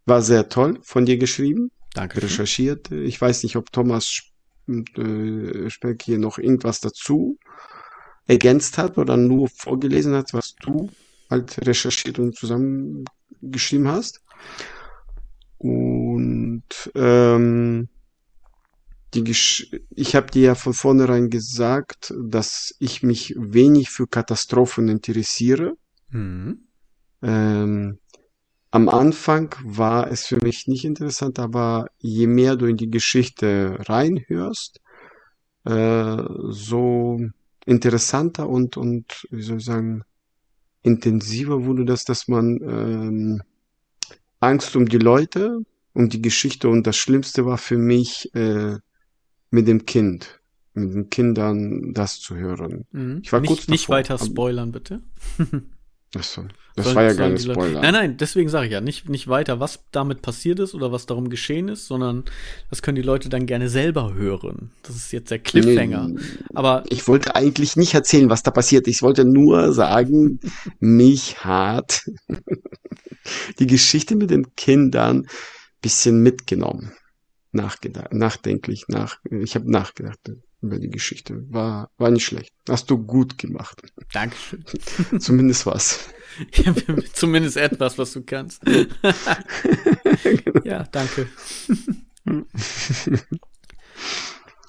[0.05, 1.71] war sehr toll von dir geschrieben.
[1.93, 2.21] Danke.
[2.21, 2.91] Recherchiert.
[2.91, 4.05] Ich weiß nicht, ob Thomas
[4.67, 7.37] äh, Speck hier noch irgendwas dazu
[8.27, 10.89] ergänzt hat oder nur vorgelesen hat, was du
[11.29, 14.21] halt recherchiert und zusammengeschrieben hast.
[15.57, 17.89] Und ähm,
[19.13, 24.89] die Gesch ich habe dir ja von vornherein gesagt, dass ich mich wenig für Katastrophen
[24.89, 25.77] interessiere.
[26.09, 26.67] Mhm.
[27.21, 27.99] Ähm,
[28.71, 33.77] am Anfang war es für mich nicht interessant, aber je mehr du in die Geschichte
[33.87, 34.81] reinhörst,
[35.65, 36.17] äh,
[36.49, 37.19] so
[37.65, 40.03] interessanter und, und, wie soll ich sagen,
[40.81, 43.41] intensiver wurde das, dass man ähm,
[44.39, 45.59] Angst um die Leute,
[45.93, 48.77] um die Geschichte und das Schlimmste war für mich äh,
[49.49, 50.39] mit dem Kind,
[50.73, 52.85] mit den Kindern das zu hören.
[52.91, 53.21] Mhm.
[53.23, 55.01] Ich war nicht, kurz davor, nicht weiter spoilern, bitte.
[56.15, 57.81] Achso, das Sollen- war ja gar nicht Spoiler.
[57.81, 61.05] Nein, nein, deswegen sage ich ja nicht, nicht weiter, was damit passiert ist oder was
[61.05, 62.23] darum geschehen ist, sondern
[62.69, 64.71] das können die Leute dann gerne selber hören.
[64.83, 66.07] Das ist jetzt der Cliffhanger.
[66.07, 66.21] Nee,
[66.53, 68.87] Aber Ich wollte eigentlich nicht erzählen, was da passiert.
[68.87, 70.39] Ich wollte nur sagen,
[70.79, 72.01] mich hat
[73.59, 75.27] die Geschichte mit den Kindern
[75.81, 76.93] bisschen mitgenommen.
[77.51, 80.19] Nachgedacht, nachdenklich, nach, ich habe nachgedacht
[80.61, 81.45] über die Geschichte.
[81.49, 82.53] War, war nicht schlecht.
[82.67, 83.81] Hast du gut gemacht.
[84.13, 84.63] Dankeschön.
[85.19, 86.09] Zumindest was.
[86.53, 86.71] Ja,
[87.13, 88.61] Zumindest etwas, was du kannst.
[90.63, 91.27] ja, danke.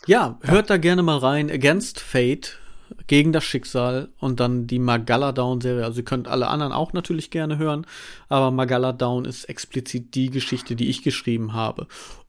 [0.07, 1.51] ja, hört da gerne mal rein.
[1.51, 2.59] Against Fate,
[3.07, 5.85] gegen das Schicksal und dann die Magalla Down Serie.
[5.85, 7.87] Also ihr könnt alle anderen auch natürlich gerne hören,
[8.29, 11.87] aber Magalla Down ist explizit die Geschichte, die ich geschrieben habe.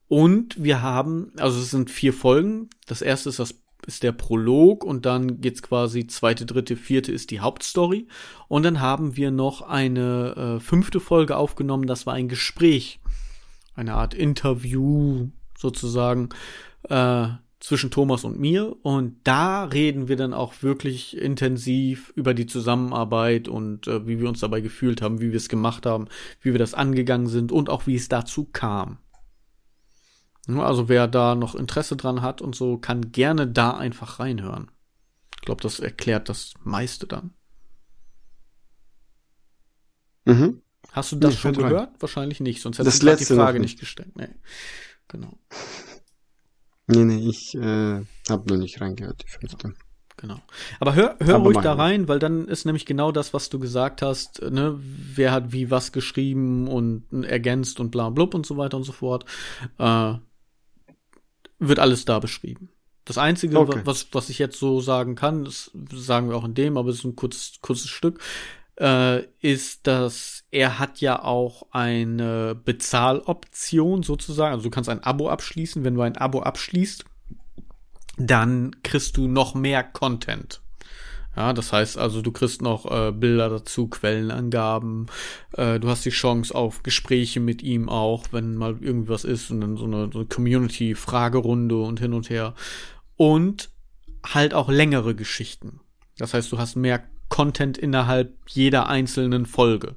[0.10, 2.70] Und wir haben, also es sind vier Folgen.
[2.88, 3.56] Das erste ist das
[3.88, 8.08] ist der Prolog und dann geht's quasi zweite, dritte, vierte ist die Hauptstory
[8.48, 11.88] und dann haben wir noch eine äh, fünfte Folge aufgenommen.
[11.88, 13.00] Das war ein Gespräch,
[13.76, 16.30] eine Art Interview sozusagen
[16.90, 22.46] äh, zwischen Thomas und mir und da reden wir dann auch wirklich intensiv über die
[22.46, 26.08] Zusammenarbeit und äh, wie wir uns dabei gefühlt haben, wie wir es gemacht haben,
[26.42, 28.98] wie wir das angegangen sind und auch wie es dazu kam.
[30.50, 34.72] Ja, Also wer da noch Interesse dran hat und so, kann gerne da einfach reinhören.
[35.36, 37.34] Ich glaube, das erklärt das meiste dann.
[40.26, 40.62] Mhm.
[40.92, 41.70] Hast du das Ich schon hört rein.
[41.72, 42.02] gehört?
[42.02, 43.72] Wahrscheinlich nicht, sonst hättest du die Frage nicht.
[43.74, 44.16] nicht gestellt.
[44.16, 44.30] Nee.
[45.08, 45.40] Genau,
[46.88, 47.60] Nee, nee, ich äh,
[48.30, 49.74] habe noch nicht reingehört, die fünfte.
[50.18, 50.40] genau.
[50.80, 53.60] Aber hör, hör Aber ruhig da rein, weil dann ist nämlich genau das, was du
[53.60, 54.78] gesagt hast, ne?
[54.80, 58.92] Wer hat wie was geschrieben und ergänzt und bla blub und so weiter und so
[58.92, 59.26] fort.
[59.78, 60.16] Äh,
[61.60, 62.70] wird alles da beschrieben.
[63.06, 63.82] Das Einzige, Okay.
[63.86, 67.00] was, was ich jetzt so sagen kann, das sagen wir auch in dem, aber es
[67.00, 68.20] ist ein kurzes, kurzes Stück,
[68.80, 74.54] äh, ist, dass er hat ja auch eine Bezahloption sozusagen.
[74.54, 75.84] Also du kannst ein Abo abschließen.
[75.84, 77.04] Wenn du ein Abo abschließt,
[78.18, 80.62] dann kriegst du noch mehr Content.
[81.40, 85.06] Ja, das heißt also, du kriegst noch äh, Bilder dazu, Quellenangaben,
[85.54, 89.62] äh, du hast die Chance auf Gespräche mit ihm auch, wenn mal irgendwas ist und
[89.62, 92.56] dann so eine, so eine Community-Fragerunde und hin und her.
[93.16, 93.70] Und
[94.22, 95.80] halt auch längere Geschichten.
[96.18, 99.96] Das heißt, du hast mehr Content innerhalb jeder einzelnen Folge.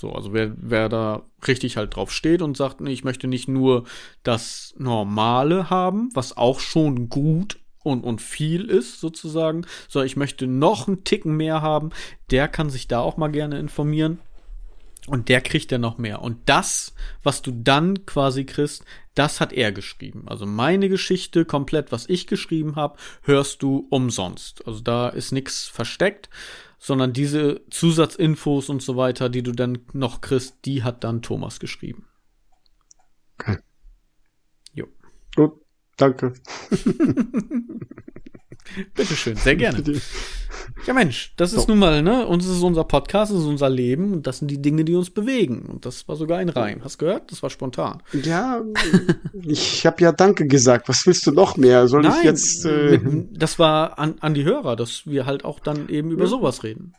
[0.00, 3.46] So, also wer, wer da richtig halt drauf steht und sagt, nee, ich möchte nicht
[3.46, 3.84] nur
[4.24, 10.46] das Normale haben, was auch schon gut und, und viel ist, sozusagen, sondern ich möchte
[10.46, 11.90] noch einen Ticken mehr haben,
[12.30, 14.18] der kann sich da auch mal gerne informieren.
[15.06, 16.20] Und der kriegt ja noch mehr.
[16.20, 20.24] Und das, was du dann quasi kriegst, das hat er geschrieben.
[20.26, 24.66] Also meine Geschichte, komplett, was ich geschrieben habe, hörst du umsonst.
[24.66, 26.28] Also da ist nichts versteckt,
[26.78, 31.58] sondern diese Zusatzinfos und so weiter, die du dann noch kriegst, die hat dann Thomas
[31.58, 32.06] geschrieben.
[33.38, 33.58] Okay.
[34.74, 34.86] Jo.
[35.34, 35.60] Gut,
[35.98, 36.32] danke.
[38.94, 39.82] Bitteschön, sehr gerne.
[40.86, 42.26] Ja, Mensch, das ist nun mal, ne?
[42.26, 45.10] Uns ist unser Podcast, das ist unser Leben und das sind die Dinge, die uns
[45.10, 45.62] bewegen.
[45.62, 46.84] Und das war sogar ein Reim.
[46.84, 47.32] Hast gehört?
[47.32, 48.02] Das war spontan.
[48.12, 48.60] Ja,
[49.42, 50.88] ich habe ja Danke gesagt.
[50.88, 51.88] Was willst du noch mehr?
[51.88, 52.64] Soll ich jetzt?
[52.66, 53.00] Äh,
[53.32, 56.28] das war an, an die Hörer, dass wir halt auch dann eben über Ja.
[56.28, 56.92] sowas reden.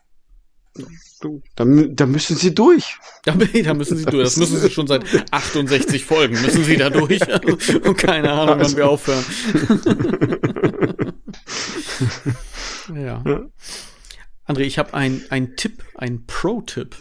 [1.21, 2.97] Du, da, da müssen sie durch.
[3.25, 4.23] Da, da müssen sie durch.
[4.23, 7.19] Das müssen sie schon seit 68 Folgen müssen sie da durch.
[7.83, 9.25] Und keine Ahnung, wann wir aufhören.
[12.95, 13.21] ja.
[13.25, 13.45] Ja.
[14.47, 16.95] André, ich habe ein, ein Tipp, ein Pro-Tipp.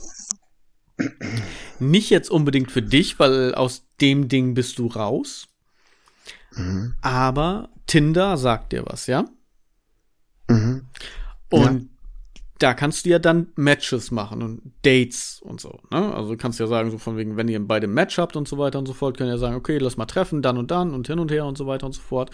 [1.78, 5.46] Nicht jetzt unbedingt für dich, weil aus dem Ding bist du raus.
[6.56, 6.94] Mhm.
[7.00, 9.24] Aber Tinder sagt dir was, ja?
[10.48, 10.88] Mhm.
[11.48, 11.90] Und
[12.58, 15.78] da kannst du ja dann Matches machen und Dates und so.
[15.90, 16.14] Ne?
[16.14, 18.58] Also du kannst ja sagen, so von wegen, wenn ihr beide Match habt und so
[18.58, 21.06] weiter und so fort, könnt ihr sagen, okay, lass mal treffen, dann und dann und
[21.06, 22.30] hin und her und so weiter und so fort.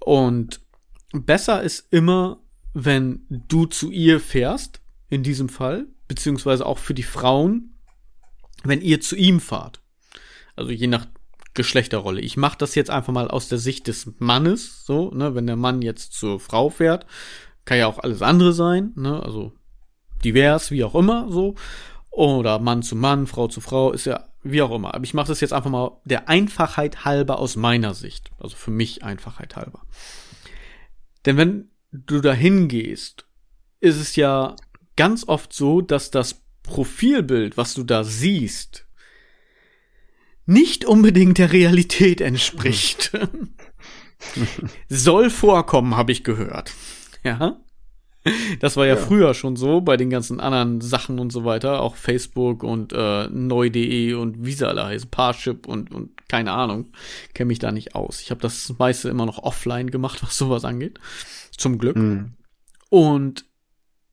[0.00, 0.60] Und
[1.12, 2.40] besser ist immer,
[2.72, 7.74] wenn du zu ihr fährst, in diesem Fall, beziehungsweise auch für die Frauen,
[8.64, 9.80] wenn ihr zu ihm fahrt.
[10.56, 11.06] Also je nach
[11.54, 12.20] Geschlechterrolle.
[12.20, 15.56] Ich mache das jetzt einfach mal aus der Sicht des Mannes, so, ne, wenn der
[15.56, 17.04] Mann jetzt zur Frau fährt,
[17.64, 19.52] kann ja auch alles andere sein, ne, also
[20.24, 21.54] divers, wie auch immer, so.
[22.10, 24.94] Oder Mann zu Mann, Frau zu Frau, ist ja wie auch immer.
[24.94, 28.30] Aber ich mache das jetzt einfach mal der Einfachheit halber aus meiner Sicht.
[28.38, 29.82] Also für mich Einfachheit halber.
[31.26, 33.26] Denn wenn du da hingehst,
[33.80, 34.56] ist es ja
[34.96, 38.86] ganz oft so, dass das Profilbild, was du da siehst,
[40.46, 43.12] nicht unbedingt der Realität entspricht.
[44.88, 46.72] Soll vorkommen, habe ich gehört.
[47.22, 47.60] Ja.
[48.60, 51.80] Das war ja, ja, früher schon so bei den ganzen anderen Sachen und so weiter,
[51.80, 56.92] auch Facebook und äh, neu.de und wie sie alle heißen, Parship und, und keine Ahnung,
[57.34, 58.20] kenne mich da nicht aus.
[58.20, 60.98] Ich habe das meiste immer noch offline gemacht, was sowas angeht.
[61.56, 61.96] Zum Glück.
[61.96, 62.34] Mhm.
[62.90, 63.44] Und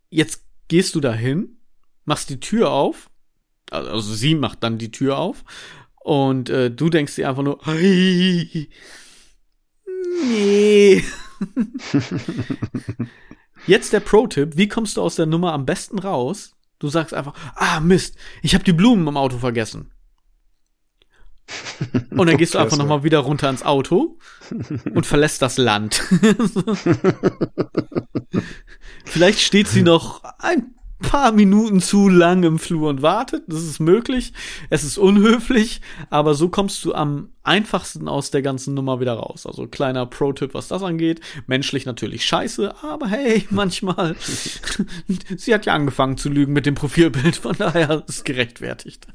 [0.10, 1.58] jetzt gehst du dahin,
[2.06, 3.10] machst die Tür auf,
[3.72, 5.44] also sie macht dann die Tür auf
[6.04, 8.70] und äh, du denkst dir einfach nur, nee.
[13.68, 16.56] Jetzt der Pro-Tipp, wie kommst du aus der Nummer am besten raus?
[16.80, 19.92] Du sagst einfach, ah Mist, ich habe die Blumen im Auto vergessen.
[22.12, 24.18] Und dann gehst du einfach nochmal wieder runter ins Auto
[24.96, 26.02] und verlässt das Land.
[29.06, 33.44] Vielleicht steht sie noch ein paar Minuten zu lang im Flur und wartet.
[33.48, 34.34] Das ist möglich.
[34.70, 39.46] Es ist unhöflich, aber so kommst du am einfachsten aus der ganzen Nummer wieder raus.
[39.46, 41.22] Also kleiner Pro-Tipp, was das angeht.
[41.48, 44.16] Menschlich natürlich scheiße, aber hey, manchmal.
[45.38, 49.08] sie hat ja angefangen zu lügen mit dem Profilbild, von daher ist es gerechtfertigt.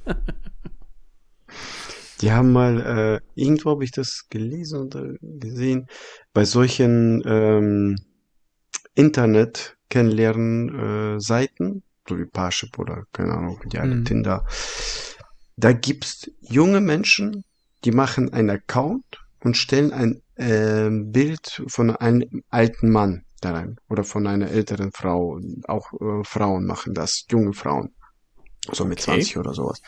[2.20, 5.86] Die haben mal, äh, irgendwo habe ich das gelesen oder gesehen,
[6.34, 7.96] bei solchen ähm,
[8.94, 14.04] Internet kennenlernen äh, Seiten, so wie Parship oder keine Ahnung, die alle mhm.
[14.06, 14.46] Tinder.
[15.56, 17.44] Da gibt's junge Menschen,
[17.84, 19.04] die machen einen Account
[19.40, 24.92] und stellen ein äh, Bild von einem alten Mann da rein oder von einer älteren
[24.92, 25.38] Frau.
[25.66, 27.94] Auch äh, Frauen machen das, junge Frauen,
[28.72, 29.20] so mit okay.
[29.20, 29.80] 20 oder sowas.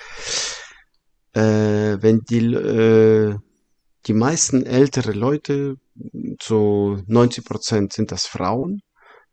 [1.35, 3.37] Äh, wenn die äh,
[4.07, 5.77] die meisten ältere Leute,
[6.43, 8.83] so 90 Prozent sind das Frauen,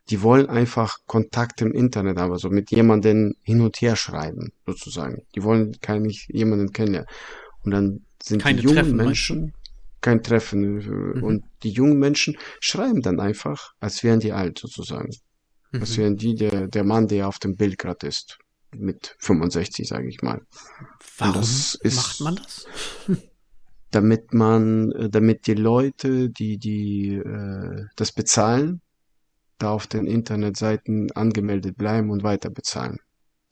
[0.08, 5.22] die wollen einfach Kontakt im Internet haben, also mit jemandem hin und her schreiben, sozusagen.
[5.34, 7.08] Die wollen nicht jemanden kennenlernen.
[7.62, 9.54] Und dann sind Keine die jungen Treffen, Menschen
[10.00, 10.76] kein Treffen.
[11.16, 11.22] Mhm.
[11.22, 15.10] Und die jungen Menschen schreiben dann einfach, als wären die alt, sozusagen.
[15.72, 15.80] Mhm.
[15.80, 18.38] Als wären die der, der Mann, der auf dem Bild gerade ist.
[18.72, 20.42] Mit 65, sage ich mal.
[21.18, 22.66] Warum ist, macht man das?
[23.90, 28.80] damit man, äh, damit die Leute, die, die äh, das bezahlen,
[29.62, 32.98] da auf den Internetseiten angemeldet bleiben und weiter bezahlen.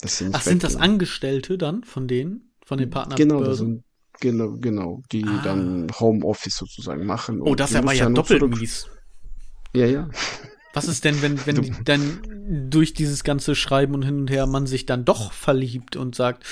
[0.01, 3.17] Das sind Ach, sind das Angestellte dann von denen, von den Partnern?
[3.17, 3.85] Genau, das sind,
[4.21, 5.41] genau, genau, die ah.
[5.43, 7.41] dann Homeoffice sozusagen machen.
[7.41, 8.59] Oh, das ist aber ja doppelt zurück.
[8.59, 8.89] mies.
[9.75, 10.09] Ja, ja.
[10.75, 14.67] Was ist denn, wenn, wenn dann durch dieses ganze Schreiben und hin und her man
[14.67, 16.45] sich dann doch verliebt und sagt,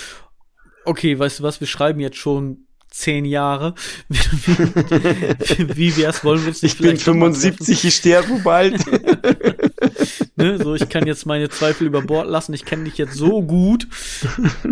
[0.85, 3.75] okay, weißt du was, wir schreiben jetzt schon zehn Jahre.
[4.09, 8.83] Wie, wie wär's, wollen wir uns nicht Ich bin 75, ich sterbe bald.
[10.37, 13.43] ne, so, ich kann jetzt meine Zweifel über Bord lassen, ich kenne dich jetzt so
[13.43, 13.87] gut.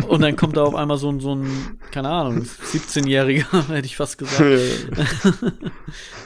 [0.08, 3.96] Und dann kommt da auf einmal so ein, so ein, keine Ahnung, 17-Jähriger, hätte ich
[3.96, 4.42] fast gesagt.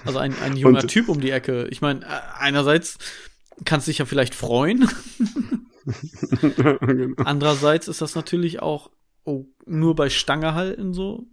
[0.05, 1.67] also ein, ein junger Und, Typ um die Ecke.
[1.71, 2.99] Ich meine, äh, einerseits
[3.65, 4.89] kannst dich ja vielleicht freuen.
[6.43, 7.15] Genau.
[7.25, 8.91] Andererseits ist das natürlich auch
[9.25, 11.27] oh, nur bei Stange halten so.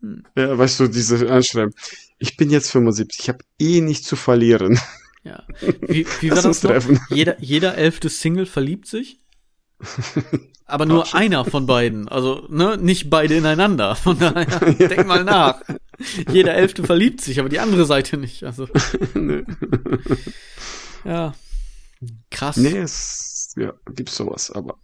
[0.00, 0.24] Hm.
[0.36, 1.74] Ja, weißt du, diese Anschreiben.
[2.18, 4.78] Ich bin jetzt 75, ich habe eh nichts zu verlieren.
[5.24, 5.42] Ja.
[5.80, 6.74] Wie, wie war das noch?
[7.10, 9.20] Jeder, jeder elfte Single verliebt sich?
[10.64, 12.08] Aber nur einer von beiden.
[12.08, 13.94] Also, ne, nicht beide ineinander.
[13.96, 14.88] Von daher, ja.
[14.88, 15.62] denk mal nach.
[16.30, 18.42] Jeder elfte verliebt sich, aber die andere Seite nicht.
[18.42, 18.68] Also.
[19.14, 19.44] nee.
[21.04, 21.34] Ja.
[22.30, 22.56] Krass.
[22.56, 24.78] Nee, es ja, gibt's sowas, aber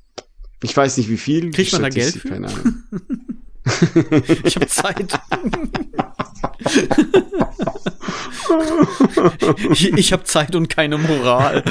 [0.62, 1.50] ich weiß nicht wie viel.
[1.50, 2.28] Kriegt man da Geld für?
[2.28, 2.84] Keine Ahnung.
[4.44, 5.18] Ich habe Zeit.
[9.70, 11.62] ich ich habe Zeit und keine Moral.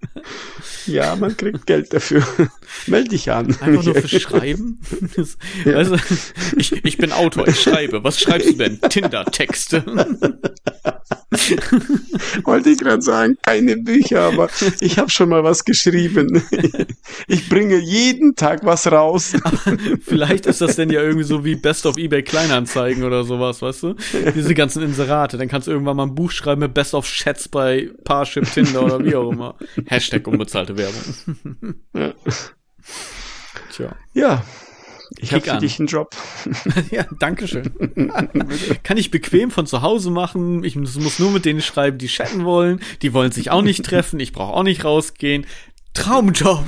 [0.85, 2.23] ja, man kriegt Geld dafür.
[2.87, 3.47] Meld dich an.
[3.59, 4.79] Einfach nur für Schreiben?
[5.15, 5.73] Das, ja.
[5.73, 5.97] also,
[6.57, 8.03] ich, ich bin Autor, ich schreibe.
[8.03, 8.79] Was schreibst du denn?
[8.81, 9.83] Tinder-Texte.
[12.43, 14.49] Wollte ich gerade sagen, keine Bücher, aber
[14.81, 16.43] ich habe schon mal was geschrieben.
[17.27, 19.33] Ich bringe jeden Tag was raus.
[19.43, 19.57] Aber
[20.01, 23.83] vielleicht ist das denn ja irgendwie so wie Best of eBay Kleinanzeigen oder sowas, weißt
[23.83, 23.95] du?
[24.35, 25.37] Diese ganzen Inserate.
[25.37, 28.83] Dann kannst du irgendwann mal ein Buch schreiben mit Best of Chats bei Parship, Tinder
[28.83, 29.55] oder wie auch immer.
[29.85, 31.75] Hashtag unbezahlte Werbung.
[31.93, 32.13] Ja.
[33.71, 33.95] Tja.
[34.13, 34.43] Ja,
[35.17, 36.15] ich habe für dich einen Job.
[36.91, 37.71] ja, danke schön.
[38.83, 40.63] Kann ich bequem von zu Hause machen.
[40.63, 42.79] Ich muss nur mit denen schreiben, die chatten wollen.
[43.01, 44.19] Die wollen sich auch nicht treffen.
[44.19, 45.45] Ich brauche auch nicht rausgehen.
[45.93, 46.63] Traumjob.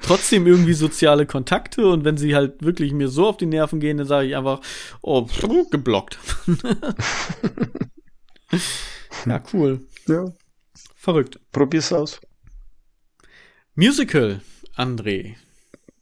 [0.00, 3.98] Trotzdem irgendwie soziale Kontakte und wenn sie halt wirklich mir so auf die Nerven gehen,
[3.98, 4.60] dann sage ich einfach,
[5.02, 6.18] oh, pff, geblockt.
[9.26, 9.80] ja, cool.
[10.06, 10.32] Ja.
[10.94, 11.38] Verrückt.
[11.52, 12.20] Probier's aus.
[13.74, 14.40] Musical,
[14.76, 15.34] André.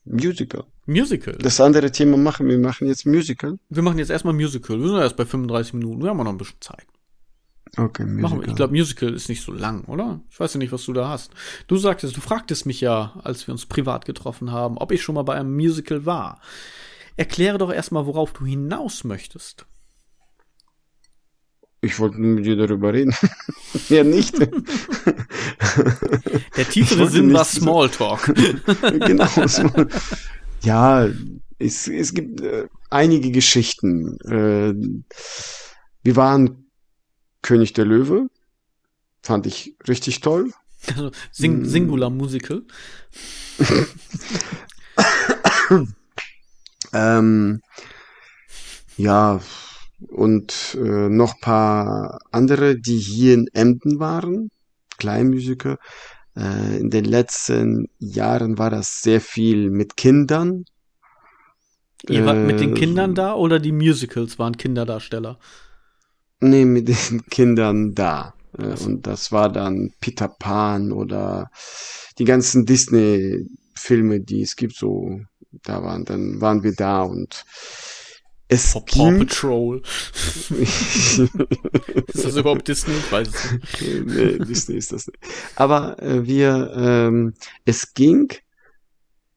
[0.05, 0.65] Musical.
[0.87, 1.37] Musical.
[1.39, 2.59] Das andere Thema machen wir.
[2.59, 3.59] machen jetzt Musical.
[3.69, 4.81] Wir machen jetzt erstmal Musical.
[4.81, 6.03] Wir sind erst bei 35 Minuten.
[6.03, 6.87] Wir haben noch ein bisschen Zeit.
[7.77, 8.21] Okay, Musical.
[8.21, 8.49] Machen wir.
[8.49, 10.21] Ich glaube, Musical ist nicht so lang, oder?
[10.31, 11.33] Ich weiß ja nicht, was du da hast.
[11.69, 15.15] Du sagtest, du fragtest mich ja, als wir uns privat getroffen haben, ob ich schon
[15.15, 16.41] mal bei einem Musical war.
[17.17, 19.67] Erkläre doch erstmal, worauf du hinaus möchtest.
[21.85, 23.13] Ich wollte nur mit dir darüber reden.
[23.89, 24.39] ja, nicht.
[26.57, 28.33] Der tiefere Sinn war Smalltalk.
[29.01, 29.27] genau.
[29.49, 29.89] Small
[30.63, 31.09] ja,
[31.59, 34.21] es, es gibt äh, einige Geschichten.
[34.21, 34.75] Äh,
[36.03, 36.71] wir waren
[37.43, 38.29] König der Löwe.
[39.23, 40.53] Fand ich richtig toll.
[40.89, 42.63] Also Sing Singular Musical.
[46.93, 47.63] ähm,
[48.97, 49.41] ja,
[50.09, 54.51] und äh, noch paar andere, die hier in Emden waren,
[54.99, 55.79] Kleinmusiker.
[56.37, 60.65] Äh, in den letzten Jahren war das sehr viel mit Kindern.
[62.09, 65.39] Ihr wart mit den Äh, Kindern da oder die Musicals waren Kinderdarsteller?
[66.41, 68.35] Nee, mit den Kindern da.
[68.59, 68.91] Äh, Ach so.
[68.91, 71.51] Und das war dann Peter Pan oder
[72.19, 75.21] die ganzen Disney-Filme, die es gibt, so,
[75.65, 77.45] da waren, dann waren wir da und
[78.53, 79.83] es Paw Paw ging, Patrol.
[80.51, 82.95] Ist das überhaupt Disney?
[82.95, 84.07] Ich weiß es nicht.
[84.07, 85.19] nee, Disney ist das nicht.
[85.57, 87.35] Aber äh, wir, ähm,
[87.65, 88.33] es ging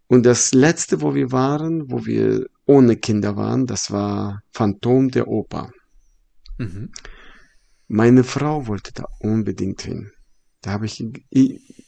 [0.07, 5.27] und das letzte, wo wir waren, wo wir ohne Kinder waren, das war Phantom der
[5.27, 5.71] Oper.
[6.57, 6.91] Mhm.
[7.87, 10.11] Meine Frau wollte da unbedingt hin.
[10.61, 11.85] Da habe ich, ich,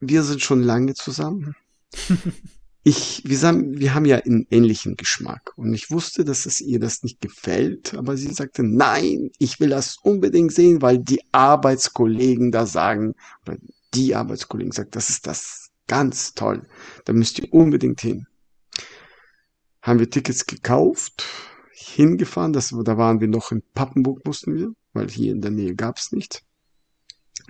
[0.00, 1.54] wir sind schon lange zusammen.
[2.86, 6.78] Ich, wir, sagen, wir haben ja einen ähnlichen Geschmack und ich wusste, dass es ihr
[6.78, 12.52] das nicht gefällt, aber sie sagte, nein, ich will das unbedingt sehen, weil die Arbeitskollegen
[12.52, 13.14] da sagen,
[13.46, 13.56] oder
[13.94, 16.68] die Arbeitskollegen sagen, das ist das ganz toll,
[17.06, 18.26] da müsst ihr unbedingt hin.
[19.80, 21.24] Haben wir Tickets gekauft,
[21.72, 25.74] hingefahren, das, da waren wir noch in Pappenburg mussten wir, weil hier in der Nähe
[25.74, 26.42] gab's nicht.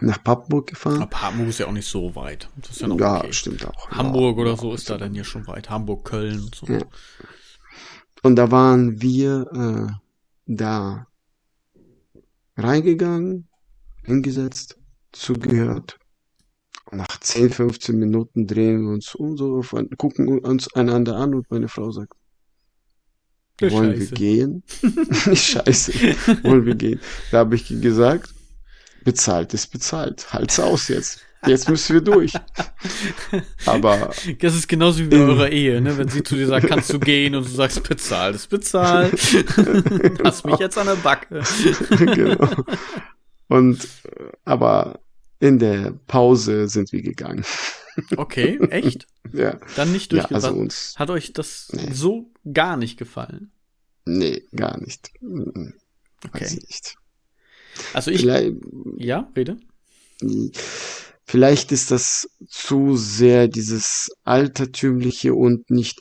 [0.00, 1.02] Nach Pappenburg gefahren.
[1.02, 2.48] Aber Hamburg ist ja auch nicht so weit.
[2.56, 3.32] Das ist ja noch Ja, okay.
[3.32, 3.90] stimmt auch.
[3.90, 5.70] Hamburg ja, oder ja, so ist da dann hier schon weit.
[5.70, 6.66] Hamburg, Köln und so.
[6.66, 6.80] Ja.
[8.22, 9.92] Und da waren wir äh,
[10.46, 11.06] da
[12.56, 13.48] reingegangen,
[14.04, 14.78] hingesetzt,
[15.12, 15.98] zugehört.
[16.90, 21.34] Und nach 10, 15 Minuten drehen wir uns um, so auf, gucken uns einander an
[21.34, 22.12] und meine Frau sagt,
[23.60, 24.00] Ja, wollen scheiße.
[24.00, 24.62] wir gehen?
[25.34, 25.92] Scheiße,
[26.42, 27.00] wollen wir gehen?
[27.30, 28.33] Da habe ich gesagt,
[29.04, 30.32] bezahlt ist bezahlt.
[30.32, 31.20] Halt's aus jetzt.
[31.46, 32.32] Jetzt müssen wir durch.
[33.66, 35.96] Aber Das ist genauso wie bei eurer Ehe, ne?
[35.98, 39.12] Wenn sie zu dir sagt, kannst du gehen und du sagst, bezahlt ist bezahlt.
[40.22, 41.42] Lass mich jetzt an der Backe.
[41.90, 42.48] genau.
[43.48, 43.86] Und
[44.46, 45.00] aber
[45.38, 47.44] in der Pause sind wir gegangen.
[48.16, 49.06] Okay, echt?
[49.32, 50.44] Ja, Dann nicht ja durchgebracht.
[50.44, 51.92] also uns, Hat euch das Nee.
[51.92, 53.50] so gar nicht gefallen?
[54.06, 55.10] nee, gar nicht.
[55.20, 55.74] Mhm,
[56.32, 56.54] Weiß Okay.
[56.66, 56.96] nicht.
[57.92, 58.54] Also ich, Vielleicht,
[58.98, 59.56] ja, rede.
[61.24, 66.00] vielleicht ist das zu sehr dieses altertümliche und nicht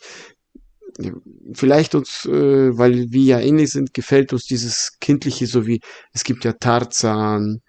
[1.53, 5.81] vielleicht uns, äh, weil wir ja ähnlich sind, gefällt uns dieses kindliche, so wie
[6.13, 7.61] es gibt ja Tarzan,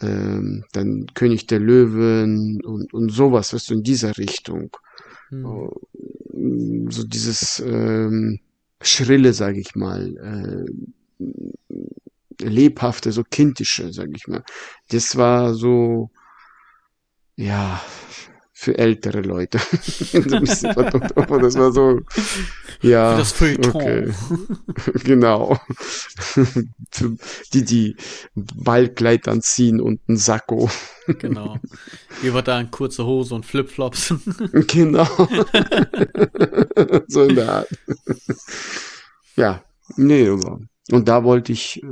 [0.00, 4.76] ähm, dann König der Löwen und, und sowas, weißt du, in dieser Richtung.
[5.28, 6.88] Hm.
[6.90, 8.40] So dieses ähm,
[8.80, 11.24] Schrille, sage ich mal, äh,
[12.48, 14.44] lebhafte, so kindische, sage ich mal.
[14.88, 16.10] Das war so,
[17.36, 17.80] ja,
[18.62, 19.58] für ältere Leute.
[20.12, 22.00] das war so,
[22.80, 23.74] ja, Für das Feuilleton.
[23.74, 24.12] okay,
[25.04, 25.58] genau.
[27.52, 27.96] Die, die
[28.36, 30.70] Ballkleid anziehen und ein Sakko.
[31.18, 31.58] Genau.
[32.22, 34.14] Ihr wart da in kurze Hose und Flipflops.
[34.68, 35.08] Genau.
[37.08, 37.68] so in der Art.
[39.34, 39.64] ja,
[39.96, 40.60] nee, aber.
[40.90, 41.86] Und da wollte ich, äh,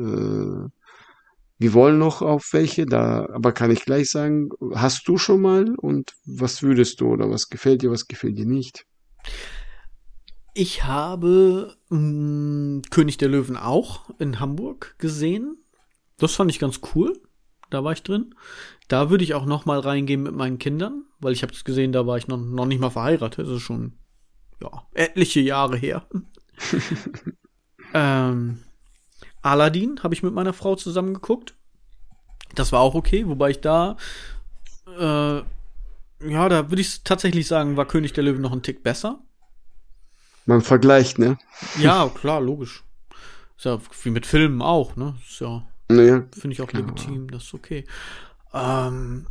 [1.59, 5.75] wir wollen noch auf welche, da, aber kann ich gleich sagen, hast du schon mal
[5.77, 8.87] und was würdest du oder was gefällt dir, was gefällt dir nicht?
[10.55, 15.59] Ich habe mh, König der Löwen auch in Hamburg gesehen.
[16.19, 17.21] Das fand ich ganz cool.
[17.71, 18.35] Da war ich drin.
[18.89, 21.93] Da würde ich auch noch mal reingehen mit meinen Kindern, weil ich habe es gesehen,
[21.93, 23.47] da war ich noch, noch nicht mal verheiratet.
[23.47, 23.93] Das ist schon
[24.61, 26.07] ja, etliche Jahre her.
[27.95, 28.59] ähm,
[29.43, 31.55] Aladdin habe ich mit meiner Frau zusammen geguckt.
[32.55, 33.97] Das war auch okay, wobei ich da
[34.99, 35.43] äh,
[36.23, 39.21] ja, da würde ich tatsächlich sagen, war König der Löwen noch ein Tick besser.
[40.47, 41.39] Man vergleicht, ne?
[41.79, 42.85] Ja, klar, logisch.
[43.57, 45.15] Ist ja wie mit Filmen auch, ne?
[45.27, 46.83] Ist ja, Naja, finde ich auch klar.
[46.83, 47.85] legitim, das ist okay.
[48.53, 49.27] Ähm,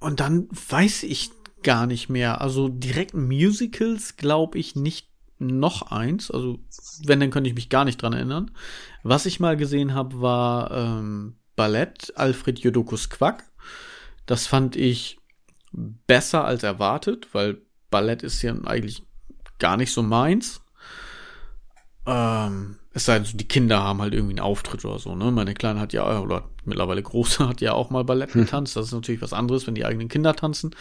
[0.00, 1.30] und dann weiß ich
[1.62, 2.40] gar nicht mehr.
[2.40, 5.09] Also direkt Musicals glaube ich nicht
[5.40, 6.30] noch eins.
[6.30, 6.60] Also
[7.04, 8.50] wenn, dann könnte ich mich gar nicht dran erinnern.
[9.02, 13.44] Was ich mal gesehen habe, war ähm, Ballett Alfred Jodokus Quack.
[14.26, 15.18] Das fand ich
[15.72, 19.02] besser als erwartet, weil Ballett ist ja eigentlich
[19.58, 20.59] gar nicht so meins.
[22.10, 25.30] Ähm, es sei denn, so die Kinder haben halt irgendwie einen Auftritt oder so, ne?
[25.30, 28.74] Meine Kleine hat ja, oder mittlerweile Große hat ja auch mal Ballett getanzt.
[28.74, 30.74] Das ist natürlich was anderes, wenn die eigenen Kinder tanzen.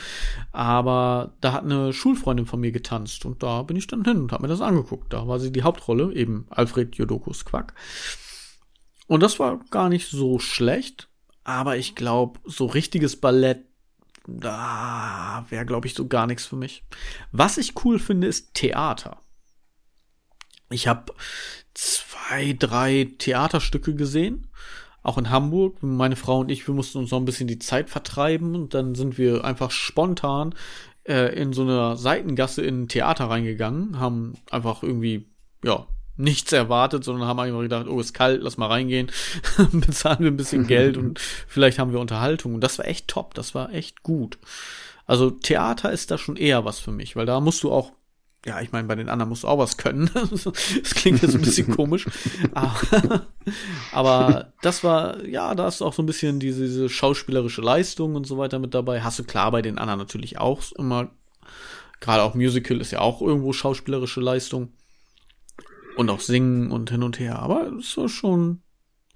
[0.52, 4.32] Aber da hat eine Schulfreundin von mir getanzt und da bin ich dann hin und
[4.32, 5.14] habe mir das angeguckt.
[5.14, 7.76] Da war sie die Hauptrolle, eben Alfred Jodokus Quack.
[9.06, 11.10] Und das war gar nicht so schlecht,
[11.44, 13.66] aber ich glaube, so richtiges Ballett,
[14.28, 16.84] da wäre, glaube ich, so gar nichts für mich.
[17.32, 19.22] Was ich cool finde, ist Theater.
[20.70, 21.14] Ich habe
[21.74, 24.48] zwei, drei Theaterstücke gesehen,
[25.04, 25.82] auch in Hamburg.
[25.82, 28.96] Meine Frau und ich, wir mussten uns noch ein bisschen die Zeit vertreiben und dann
[28.96, 30.54] sind wir einfach spontan
[31.08, 35.28] äh, in so einer Seitengasse in ein Theater reingegangen, haben einfach irgendwie,
[35.64, 39.10] ja, nichts erwartet, sondern haben einfach gedacht, oh, ist kalt, lass mal reingehen,
[39.72, 42.56] bezahlen wir ein bisschen Geld und vielleicht haben wir Unterhaltung.
[42.56, 44.38] Und das war echt top, das war echt gut.
[45.06, 47.94] Also Theater ist da schon eher was für mich, weil da musst du auch
[48.46, 50.10] ja, ich meine, bei den anderen musst du auch was können.
[50.14, 52.06] das klingt jetzt ein bisschen komisch.
[52.54, 53.28] Aber,
[53.92, 58.26] aber das war, ja, da ist auch so ein bisschen diese, diese schauspielerische Leistung und
[58.26, 59.02] so weiter mit dabei.
[59.02, 61.12] Hast du klar bei den anderen natürlich auch immer.
[62.00, 64.72] Gerade auch Musical ist ja auch irgendwo schauspielerische Leistung.
[65.98, 67.40] Und auch Singen und hin und her.
[67.40, 68.62] Aber es war schon.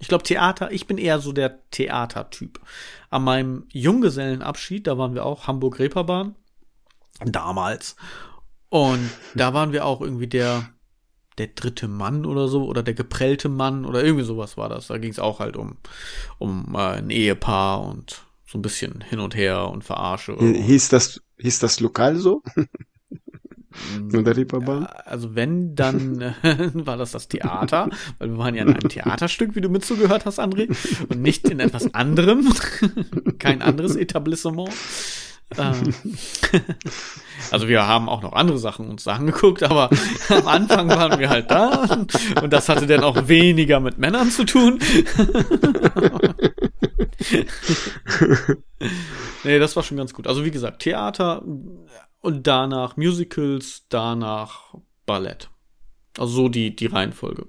[0.00, 2.60] Ich glaube, Theater, ich bin eher so der Theatertyp.
[3.08, 6.34] An meinem Junggesellenabschied, da waren wir auch Hamburg-Reeperbahn.
[7.24, 7.96] Damals.
[8.74, 10.68] Und da waren wir auch irgendwie der,
[11.38, 14.88] der dritte Mann oder so, oder der geprellte Mann oder irgendwie sowas war das.
[14.88, 15.76] Da ging es auch halt um,
[16.38, 20.36] um äh, ein Ehepaar und so ein bisschen hin und her und Verarsche.
[20.36, 22.42] Hieß das, hieß das lokal so?
[24.10, 24.86] Nur der Reeperbahn?
[24.86, 26.32] Also wenn, dann äh,
[26.74, 30.40] war das das Theater, weil wir waren ja in einem Theaterstück, wie du mitzugehört hast,
[30.40, 30.66] André,
[31.08, 32.52] und nicht in etwas anderem,
[33.38, 34.70] kein anderes Etablissement.
[35.56, 35.94] Ähm,
[37.50, 39.90] also wir haben auch noch andere Sachen uns angeguckt, aber
[40.28, 41.84] am Anfang waren wir halt da
[42.42, 44.78] und das hatte dann auch weniger mit Männern zu tun.
[49.44, 50.26] nee, das war schon ganz gut.
[50.26, 51.42] Also wie gesagt, Theater
[52.20, 54.74] und danach Musicals, danach
[55.06, 55.50] Ballett.
[56.18, 57.46] Also so die, die Reihenfolge.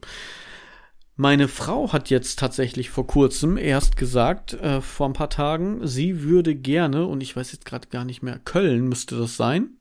[1.17, 6.23] Meine Frau hat jetzt tatsächlich vor kurzem erst gesagt, äh, vor ein paar Tagen, sie
[6.23, 9.74] würde gerne, und ich weiß jetzt gerade gar nicht mehr, Köln müsste das sein,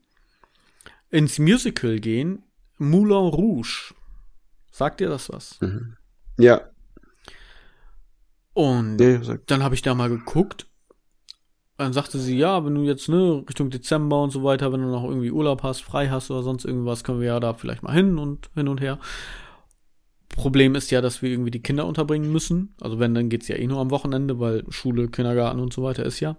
[1.15, 2.43] ins Musical gehen,
[2.77, 3.93] Moulin Rouge.
[4.69, 5.61] Sagt dir das was?
[5.61, 5.95] Mhm.
[6.37, 6.61] Ja.
[8.53, 10.67] Und ja dann habe ich da mal geguckt.
[11.77, 14.87] Dann sagte sie, ja, wenn du jetzt ne, Richtung Dezember und so weiter, wenn du
[14.87, 17.93] noch irgendwie Urlaub hast, frei hast oder sonst irgendwas, können wir ja da vielleicht mal
[17.93, 18.99] hin und hin und her.
[20.35, 22.75] Problem ist ja, dass wir irgendwie die Kinder unterbringen müssen.
[22.81, 26.03] Also wenn, dann geht's ja eh nur am Wochenende, weil Schule, Kindergarten und so weiter
[26.03, 26.35] ist ja.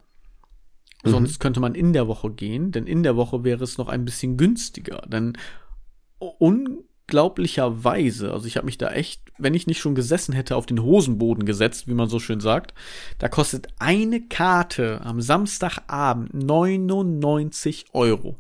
[1.07, 1.11] Mhm.
[1.11, 4.05] Sonst könnte man in der Woche gehen, denn in der Woche wäre es noch ein
[4.05, 5.03] bisschen günstiger.
[5.07, 5.39] Denn
[6.19, 10.83] unglaublicherweise, also ich habe mich da echt, wenn ich nicht schon gesessen hätte, auf den
[10.83, 12.75] Hosenboden gesetzt, wie man so schön sagt,
[13.19, 18.37] da kostet eine Karte am Samstagabend 99 Euro.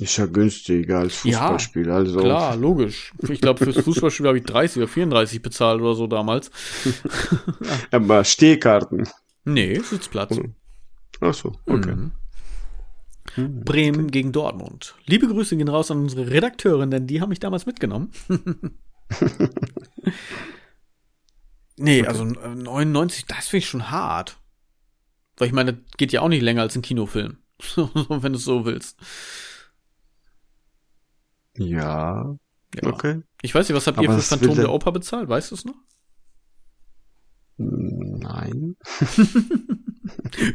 [0.00, 1.88] Ist ja günstiger als Fußballspiel.
[1.88, 2.20] Ja, also.
[2.20, 3.12] Klar, logisch.
[3.28, 6.52] Ich glaube, fürs Fußballspiel habe ich 30 oder 34 bezahlt oder so damals.
[7.90, 9.08] Aber Stehkarten.
[9.44, 10.38] Nee, Sitzplatz.
[11.20, 11.94] Ach so, okay.
[11.94, 12.12] Mhm.
[13.64, 14.10] Bremen okay.
[14.10, 14.94] gegen Dortmund.
[15.06, 18.10] Liebe Grüße gehen raus an unsere Redakteurin, denn die haben mich damals mitgenommen.
[21.76, 22.08] nee, okay.
[22.08, 24.38] also 99, das finde ich schon hart.
[25.36, 27.38] Weil ich meine, das geht ja auch nicht länger als ein Kinofilm.
[27.76, 28.98] wenn du es so willst.
[31.56, 32.36] Ja.
[32.74, 32.82] ja.
[32.82, 33.22] Okay.
[33.42, 35.28] Ich weiß nicht, was habt Aber ihr für Phantom der Oper bezahlt?
[35.28, 35.76] Weißt du es noch?
[37.56, 38.76] Nein.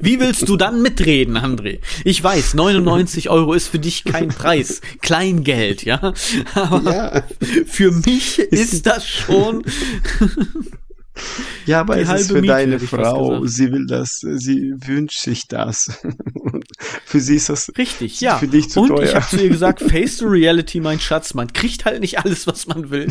[0.02, 1.80] Wie willst du dann mitreden, André?
[2.04, 6.14] Ich weiß, 99 Euro ist für dich kein Preis, Kleingeld, ja.
[6.54, 7.24] Aber ja.
[7.66, 9.64] für mich ist das schon.
[11.66, 13.46] Ja, aber es ist für Miete, deine Frau.
[13.46, 16.02] Sie will das, sie wünscht sich das.
[17.06, 18.38] Für sie ist das Richtig, ja.
[18.38, 19.04] für dich zu Und teuer.
[19.04, 21.34] ich habe zu ihr gesagt, face the reality, mein Schatz.
[21.34, 23.08] Man kriegt halt nicht alles, was man will.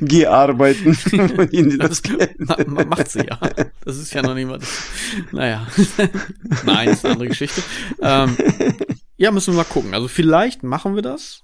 [0.00, 0.96] Geh arbeiten.
[1.78, 2.38] Das Geld.
[2.38, 3.38] Ma ma macht sie ja.
[3.84, 4.68] Das ist ja noch das.
[5.32, 5.66] Naja.
[6.64, 7.62] Nein, ist eine andere Geschichte.
[8.00, 8.36] Ähm,
[9.16, 9.94] ja, müssen wir mal gucken.
[9.94, 11.42] Also vielleicht machen wir das.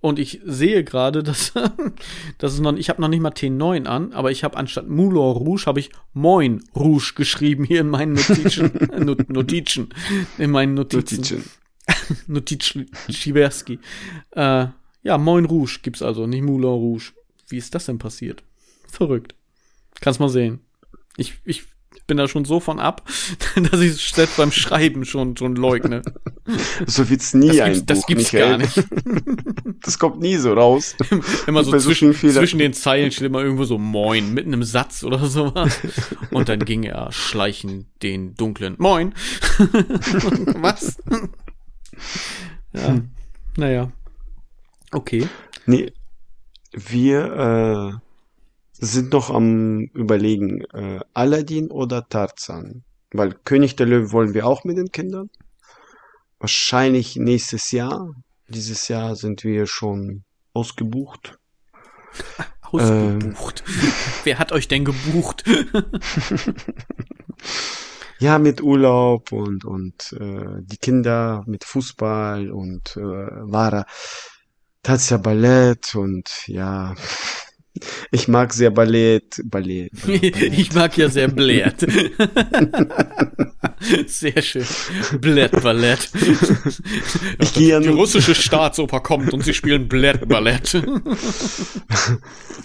[0.00, 1.52] Und ich sehe gerade, dass,
[2.38, 5.18] dass es noch, ich habe noch nicht mal T9 an, aber ich habe anstatt Moulin
[5.18, 8.72] Rouge habe ich Moin Rouge geschrieben hier in meinen Notizen,
[9.04, 9.88] Not Notizen,
[10.38, 11.16] in meinen Notizen.
[11.16, 11.44] Notizen.
[12.26, 12.74] Notiz
[13.10, 13.78] Schiberski.
[14.32, 14.66] Äh,
[15.02, 17.12] ja, Moin Rouge gibt's also, nicht Moulin Rouge.
[17.48, 18.42] Wie ist das denn passiert?
[18.90, 19.34] Verrückt.
[20.00, 20.60] Kannst mal sehen.
[21.16, 21.64] Ich, ich
[22.08, 23.02] bin da schon so von ab,
[23.70, 26.02] dass ich es selbst beim Schreiben schon, schon leugne.
[26.86, 28.50] So wird's nie Das ein gibt's, das Buch, gibt's Michael.
[28.50, 28.82] gar nicht.
[29.82, 30.96] Das kommt nie so raus.
[31.46, 35.24] Immer so zwischen, zwischen den Zeilen steht immer irgendwo so Moin, mitten im Satz oder
[35.26, 35.78] sowas.
[36.30, 39.14] Und dann ging er schleichend den dunklen Moin.
[40.56, 40.98] Was?
[42.72, 43.00] ja.
[43.56, 43.92] Naja.
[44.90, 45.28] Okay.
[45.66, 45.92] Nee,
[46.72, 48.07] wir äh,
[48.80, 52.84] sind noch am überlegen, äh, Aladdin oder Tarzan.
[53.12, 55.30] Weil König der Löwen wollen wir auch mit den Kindern.
[56.38, 58.14] Wahrscheinlich nächstes Jahr.
[58.48, 61.38] Dieses Jahr sind wir schon ausgebucht.
[62.60, 63.64] Ausgebucht.
[64.24, 65.42] Wer hat euch denn gebucht?
[68.20, 73.86] Ja, mit Urlaub und und äh, die Kinder mit Fußball und äh, Vara
[74.82, 76.96] Tazia Ballett und ja,
[78.10, 79.90] ich mag sehr Ballett, Ballett.
[80.06, 80.36] Ballett.
[80.58, 81.86] ich mag ja sehr Blärt.
[84.06, 84.66] Sehr schön.
[85.20, 86.10] Blätt Ballett.
[87.40, 90.74] Ich gehe ja Die russische Staatsoper kommt und sie spielen Blätt Ballett.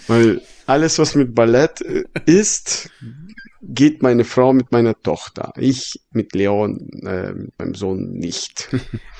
[0.08, 2.90] Weil alles, was mit Ballett äh, ist,
[3.62, 5.52] geht meine Frau mit meiner Tochter.
[5.56, 8.68] Ich mit Leon, äh, mit meinem Sohn nicht.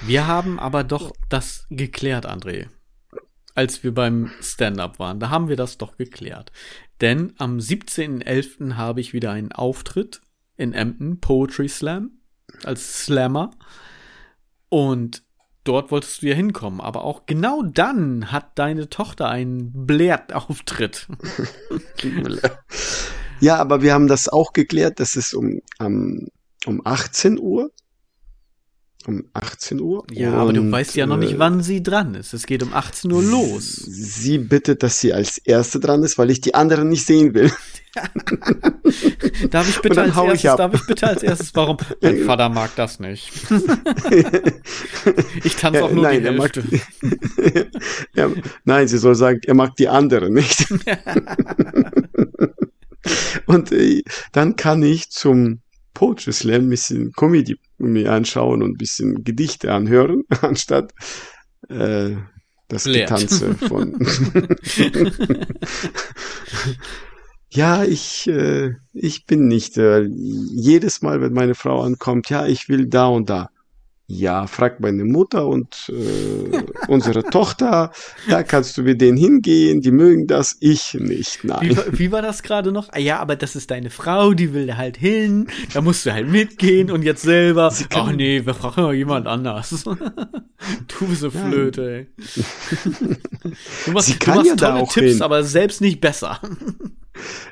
[0.06, 2.66] Wir haben aber doch das geklärt, André.
[3.54, 5.20] Als wir beim Stand-up waren.
[5.20, 6.50] Da haben wir das doch geklärt.
[7.00, 8.74] Denn am 17.11.
[8.74, 10.20] habe ich wieder einen Auftritt
[10.56, 12.18] in Emden, Poetry Slam,
[12.64, 13.52] als Slammer.
[14.68, 15.22] Und
[15.62, 16.80] dort wolltest du ja hinkommen.
[16.80, 21.08] Aber auch genau dann hat deine Tochter einen Blärt-Auftritt.
[23.40, 26.28] Ja, aber wir haben das auch geklärt, das ist um, um,
[26.66, 27.72] um 18 Uhr.
[29.06, 30.06] Um 18 Uhr.
[30.12, 32.32] Ja, aber du weißt ja noch nicht, äh, wann sie dran ist.
[32.32, 33.74] Es geht um 18 Uhr los.
[33.76, 37.52] Sie bittet, dass sie als Erste dran ist, weil ich die anderen nicht sehen will.
[39.50, 40.56] Darf ich bitte als ich erstes, ab.
[40.58, 41.76] darf ich bitte als erstes, warum?
[42.00, 43.30] Mein Vater mag das nicht.
[45.44, 47.70] Ich tanze Ja, auch nur nein, die er mag, Hälfte.
[48.14, 48.30] ja,
[48.64, 50.66] nein, sie soll sagen, er mag die anderen nicht.
[53.46, 54.02] Und äh,
[54.32, 55.60] dann kann ich zum
[55.94, 60.92] Poetry Slam ein bisschen Comedy mir anschauen und ein bisschen Gedichte anhören, anstatt
[61.68, 62.16] äh,
[62.68, 63.10] das Lehrt.
[63.10, 63.98] Getanze von.
[67.50, 69.76] ja, ich, äh, ich bin nicht.
[69.78, 73.50] Äh, jedes Mal, wenn meine Frau ankommt, ja, ich will da und da.
[74.06, 77.90] Ja, frag meine Mutter und äh, unsere Tochter,
[78.28, 81.74] da kannst du mit denen hingehen, die mögen das, ich nicht, Wie, nein.
[81.76, 82.90] war- wie war das gerade noch?
[82.92, 86.12] Ah ja, aber das ist deine Frau, die will da halt hin, da musst du
[86.12, 87.72] halt mitgehen und jetzt selber.
[87.94, 89.84] Ach nee, wir brauchen mal jemand anders.
[89.84, 92.06] du bist so Flöte, ey.
[93.86, 95.22] Du machst, Sie du kann machst ja da tolle auch Tipps, hin.
[95.22, 96.40] aber selbst nicht besser.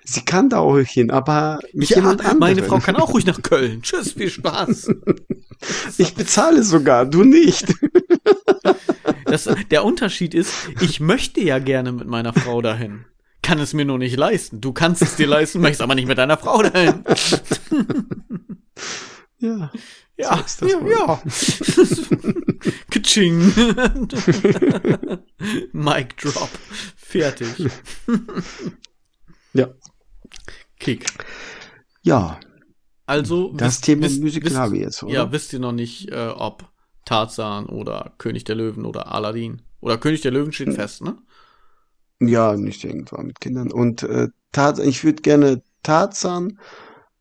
[0.04, 2.38] Sie kann da auch hin, aber mit Ja, jemand anderem.
[2.38, 3.82] meine Frau kann auch ruhig nach Köln.
[3.82, 4.90] Tschüss, viel Spaß.
[5.96, 7.72] Ich bezahle sogar, du nicht.
[9.26, 13.04] Das, der Unterschied ist, ich möchte ja gerne mit meiner Frau dahin.
[13.42, 14.60] Kann es mir nur nicht leisten.
[14.60, 17.04] Du kannst es dir leisten, möchtest aber nicht mit deiner Frau dahin.
[19.38, 19.72] Ja.
[20.16, 21.22] Ja, So ja, ja.
[22.90, 23.52] Kitsching.
[25.72, 26.48] Mic drop.
[26.96, 27.48] Fertig.
[29.54, 29.68] Ja.
[30.78, 31.06] Kick.
[32.02, 32.40] Ja,
[33.06, 35.12] Also, das wisst- Thema wisst- Musical wisst- habe ich jetzt, oder?
[35.12, 36.70] Ja, wisst ihr noch nicht, äh, ob
[37.04, 39.62] Tarzan oder König der Löwen oder Aladdin.
[39.80, 40.52] Oder König der Löwen Hm.
[40.52, 41.18] steht fest, ne?
[42.20, 43.72] Ja, nicht irgendwann mit Kindern.
[43.72, 46.58] Und äh, Tarzan, ich würde gerne Tarzan.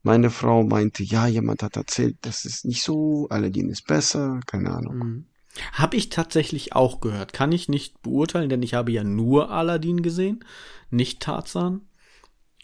[0.03, 4.71] Meine Frau meinte, ja, jemand hat erzählt, das ist nicht so, Aladdin ist besser, keine
[4.71, 4.97] Ahnung.
[4.97, 5.25] Mhm.
[5.73, 7.33] Habe ich tatsächlich auch gehört.
[7.33, 10.45] Kann ich nicht beurteilen, denn ich habe ja nur Aladdin gesehen,
[10.89, 11.81] nicht Tarzan.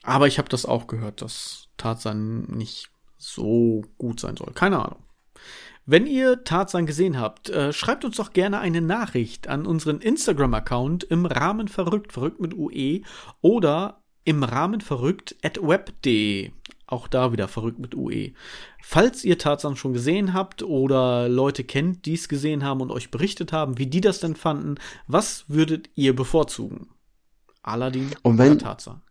[0.08, 4.54] Aber ich habe das auch gehört, dass Tarzan nicht so gut sein soll.
[4.54, 5.04] Keine Ahnung.
[5.86, 11.04] Wenn ihr Tarzan gesehen habt, äh, schreibt uns doch gerne eine Nachricht an unseren Instagram-Account
[11.04, 13.02] im Rahmen verrückt, verrückt mit UE
[13.42, 16.52] oder im Rahmen verrückt at web.de.
[16.86, 18.32] Auch da wieder verrückt mit UE.
[18.82, 23.12] Falls ihr Tarzan schon gesehen habt oder Leute kennt, die es gesehen haben und euch
[23.12, 26.92] berichtet haben, wie die das denn fanden, was würdet ihr bevorzugen?
[27.62, 29.02] Aladdin und wenn, oder Tarzan?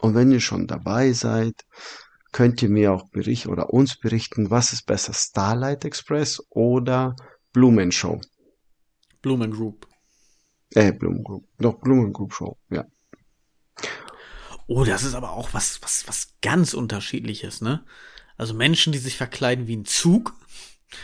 [0.00, 1.54] Und wenn ihr schon dabei seid,
[2.32, 7.14] könnt ihr mir auch berichten oder uns berichten, was ist besser, Starlight Express oder
[7.52, 8.20] Blumen Show?
[9.20, 9.86] Blumen Group.
[10.74, 11.46] Äh, Blumen Group.
[11.58, 12.84] Doch, Blumen Group Show, ja.
[14.66, 17.84] Oh, das ist aber auch was, was, was ganz unterschiedliches, ne?
[18.36, 20.34] Also Menschen, die sich verkleiden wie ein Zug.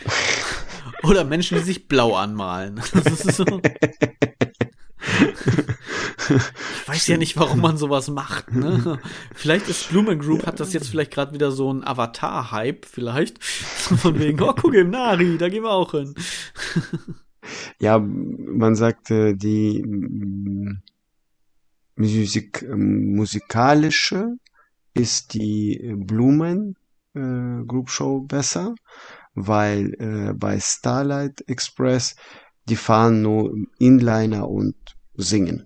[1.03, 2.81] Oder Menschen, die sich blau anmalen.
[2.93, 3.45] Das ist so.
[6.29, 8.51] Ich weiß ja nicht, warum man sowas macht.
[8.53, 8.99] Ne?
[9.33, 13.43] Vielleicht ist Blumen Group hat das jetzt vielleicht gerade wieder so ein Avatar-Hype, vielleicht.
[13.43, 16.13] Von wegen, oh, guck im Nari, da gehen wir auch hin.
[17.79, 19.81] Ja, man sagte, die
[21.95, 24.35] Musik, musikalische
[24.93, 26.75] ist die Blumen
[27.13, 28.75] äh, Group Show besser,
[29.33, 32.15] weil äh, bei Starlight Express
[32.67, 34.75] die fahren nur Inliner und
[35.15, 35.65] singen.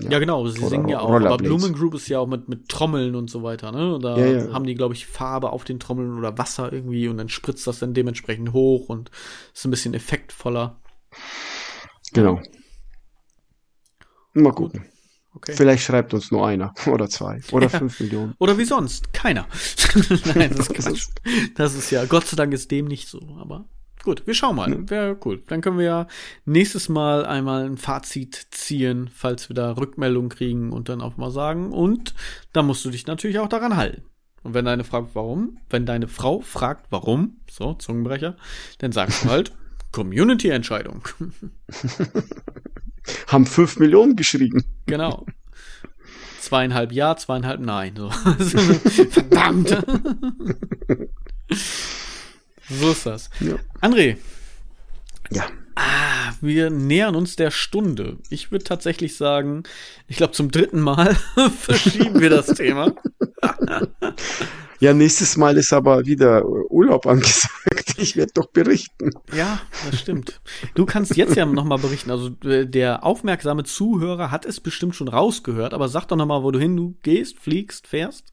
[0.00, 1.10] Ja, ja genau, sie singen ja auch.
[1.10, 3.94] Aber Blumen Group ist ja auch mit, mit Trommeln und so weiter, ne?
[3.94, 4.52] Und da ja, ja.
[4.52, 7.80] haben die, glaube ich, Farbe auf den Trommeln oder Wasser irgendwie und dann spritzt das
[7.80, 9.10] dann dementsprechend hoch und
[9.52, 10.80] ist ein bisschen effektvoller.
[12.12, 12.40] Genau.
[14.34, 14.84] Mal gucken.
[15.34, 15.52] Okay.
[15.54, 17.78] Vielleicht schreibt uns nur einer oder zwei oder ja.
[17.78, 18.34] fünf Millionen.
[18.38, 19.46] Oder wie sonst, keiner.
[20.34, 21.12] Nein, das ist.
[21.54, 23.66] Das ist ja, Gott sei Dank ist dem nicht so, aber
[24.04, 24.88] Gut, wir schauen mal.
[24.88, 25.42] Wäre cool.
[25.48, 26.06] Dann können wir ja
[26.44, 31.30] nächstes Mal einmal ein Fazit ziehen, falls wir da Rückmeldungen kriegen und dann auch mal
[31.30, 31.72] sagen.
[31.72, 32.14] Und
[32.52, 34.02] da musst du dich natürlich auch daran halten.
[34.42, 38.36] Und wenn deine Frage warum, wenn deine Frau fragt, warum, so, Zungenbrecher,
[38.78, 39.52] dann sagst du halt,
[39.92, 41.02] Community-Entscheidung.
[43.26, 44.64] Haben fünf Millionen geschrieben.
[44.86, 45.26] Genau.
[46.40, 47.94] Zweieinhalb Ja, zweieinhalb Nein.
[47.96, 48.10] So.
[49.10, 49.76] Verdammt.
[52.68, 53.30] So ist das.
[53.40, 53.56] Ja.
[53.80, 54.16] André.
[55.30, 55.46] Ja.
[55.74, 58.16] Ah, wir nähern uns der Stunde.
[58.30, 59.62] Ich würde tatsächlich sagen,
[60.08, 61.14] ich glaube zum dritten Mal
[61.60, 62.92] verschieben wir das Thema.
[64.80, 67.94] ja, nächstes Mal ist aber wieder Urlaub angesagt.
[67.96, 69.10] Ich werde doch berichten.
[69.32, 70.40] Ja, das stimmt.
[70.74, 72.10] Du kannst jetzt ja noch mal berichten.
[72.10, 76.42] Also äh, der aufmerksame Zuhörer hat es bestimmt schon rausgehört, aber sag doch noch mal,
[76.42, 78.32] wo du hin du gehst, fliegst, fährst.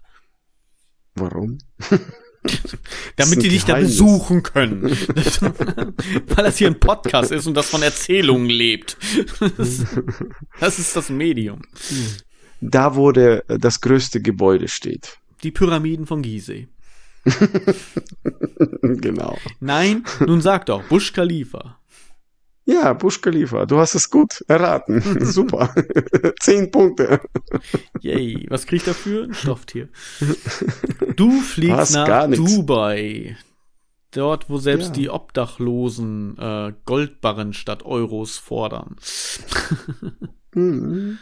[1.13, 1.59] Warum?
[3.15, 4.83] Damit die dich da besuchen können.
[4.91, 8.97] Weil das hier ein Podcast ist und das von Erzählungen lebt.
[10.59, 11.61] Das, ist das Medium.
[12.61, 15.17] Da, wo der, das größte Gebäude steht.
[15.43, 16.67] Die Pyramiden von Gizeh.
[18.81, 19.37] genau.
[19.59, 21.77] Nein, nun sag doch, Bush Khalifa.
[22.65, 25.01] Ja, Bush Khalifa, du hast es gut erraten.
[25.25, 25.73] Super.
[26.39, 27.21] Zehn Punkte.
[28.01, 29.25] Yay, was krieg ich dafür?
[29.25, 29.89] Ein Stofftier.
[31.15, 33.37] Du fliegst Hast nach Dubai.
[34.11, 34.93] Dort, wo selbst ja.
[34.93, 38.97] die Obdachlosen äh, Goldbarren statt Euros fordern.
[40.53, 41.19] mhm.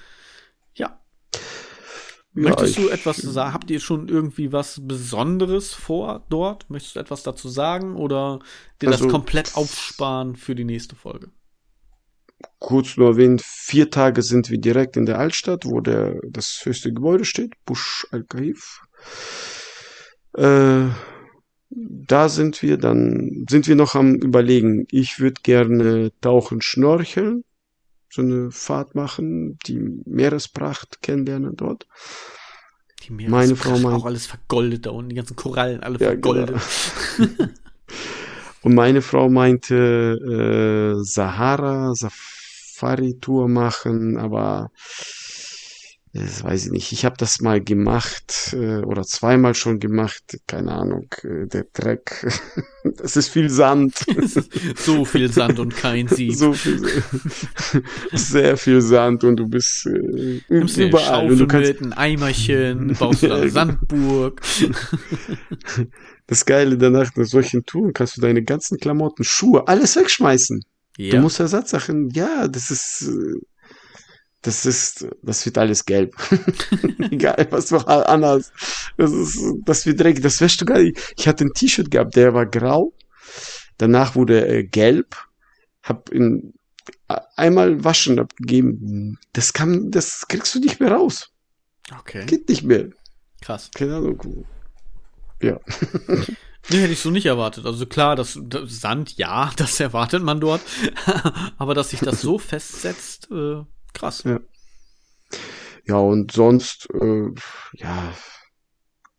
[2.35, 2.49] Ja.
[2.49, 3.53] Möchtest du etwas sagen?
[3.53, 6.69] Habt ihr schon irgendwie was Besonderes vor dort?
[6.69, 8.39] Möchtest du etwas dazu sagen oder
[8.81, 11.29] dir also, das komplett aufsparen für die nächste Folge?
[12.59, 16.91] Kurz nur erwähnen, vier Tage sind wir direkt in der Altstadt, wo der, das höchste
[16.91, 18.81] Gebäude steht, Bush Al-Kahif.
[20.35, 20.87] Äh,
[21.69, 24.85] da sind wir, dann sind wir noch am überlegen.
[24.89, 27.43] Ich würde gerne tauchen, schnorcheln
[28.13, 31.87] so eine Fahrt machen, die Meerespracht kennenlernen dort.
[33.01, 36.09] Die Meerespracht, Meine Frau meint, auch alles vergoldet da unten, die ganzen Korallen alle ja,
[36.09, 36.55] vergoldet.
[37.17, 37.31] Genau.
[38.61, 44.69] Und meine Frau meinte äh, Sahara, Safari-Tour machen, aber
[46.15, 46.91] das weiß ich nicht.
[46.91, 50.39] Ich habe das mal gemacht äh, oder zweimal schon gemacht.
[50.45, 52.27] Keine Ahnung, äh, der Dreck.
[52.83, 53.95] das ist viel Sand.
[54.77, 56.35] so viel Sand und kein Sieb.
[56.35, 56.81] So viel,
[58.11, 61.31] sehr viel Sand und du bist äh, Nimmst überall.
[61.31, 64.39] und du kannst mit, ein Eimerchen, baust eine Sandburg.
[66.27, 70.63] das Geile danach, nach solchen Touren kannst du deine ganzen Klamotten, Schuhe, alles wegschmeißen.
[70.97, 71.15] Ja.
[71.15, 73.39] Du musst Ersatzsachen, ja, das ist äh,
[74.43, 76.15] das ist, das wird alles gelb.
[77.11, 78.51] Egal, was du anhast.
[78.97, 80.21] Das ist, das wird dreckig.
[80.21, 81.13] Das wäschst du gar nicht.
[81.17, 82.93] Ich hatte ein T-Shirt gehabt, der war grau.
[83.77, 85.15] Danach wurde er gelb.
[85.81, 86.53] Hab ihn
[87.35, 89.17] einmal waschen abgegeben.
[89.31, 91.31] Das kann, das kriegst du nicht mehr raus.
[91.99, 92.25] Okay.
[92.25, 92.89] Geht nicht mehr.
[93.41, 93.71] Krass.
[93.73, 94.45] Keine Ahnung.
[95.41, 95.59] Ja.
[96.69, 97.65] Nee, hätte ich so nicht erwartet.
[97.65, 100.61] Also klar, das, das Sand, ja, das erwartet man dort.
[101.57, 103.63] Aber dass sich das so festsetzt, äh,
[103.93, 104.23] Krass.
[104.23, 104.39] Ja.
[105.85, 107.29] Ja, und sonst, äh,
[107.73, 108.13] ja,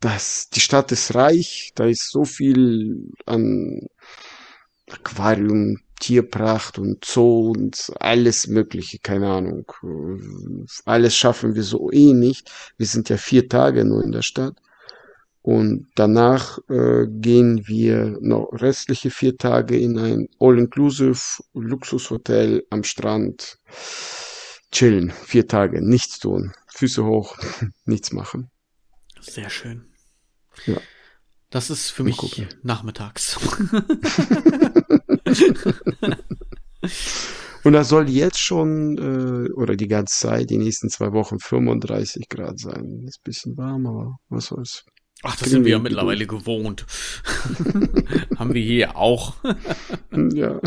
[0.00, 3.86] das, die Stadt ist reich, da ist so viel an
[4.90, 9.64] Aquarium, Tierpracht und Zoo und alles Mögliche, keine Ahnung.
[10.84, 12.50] Alles schaffen wir so eh nicht.
[12.76, 14.56] Wir sind ja vier Tage nur in der Stadt.
[15.40, 21.18] Und danach äh, gehen wir noch restliche vier Tage in ein All-Inclusive
[21.52, 23.58] Luxushotel am Strand.
[24.74, 27.38] Chillen, vier Tage, nichts tun, Füße hoch,
[27.84, 28.50] nichts machen.
[29.20, 29.86] Sehr schön.
[30.66, 30.80] Ja.
[31.48, 32.48] Das ist für mich gucken.
[32.64, 33.38] nachmittags.
[37.62, 42.28] Und da soll jetzt schon, äh, oder die ganze Zeit, die nächsten zwei Wochen 35
[42.28, 43.04] Grad sein.
[43.06, 44.84] Ist ein bisschen warm, aber was soll's.
[45.26, 46.84] Ach, das sind wir ja mittlerweile gewohnt.
[48.36, 49.36] Haben wir hier auch.
[50.12, 50.60] ja,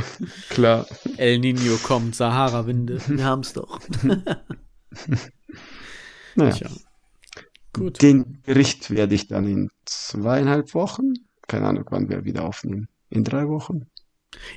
[0.50, 0.88] klar.
[1.18, 3.00] El Nino kommt, Sahara-Winde.
[3.08, 3.80] Wir haben's doch.
[6.36, 6.52] naja.
[6.54, 6.70] Tja.
[7.74, 8.02] Gut.
[8.02, 11.14] Den Bericht werde ich dann in zweieinhalb Wochen,
[11.48, 12.88] keine Ahnung, wann wir wieder aufnehmen.
[13.12, 13.86] In drei Wochen.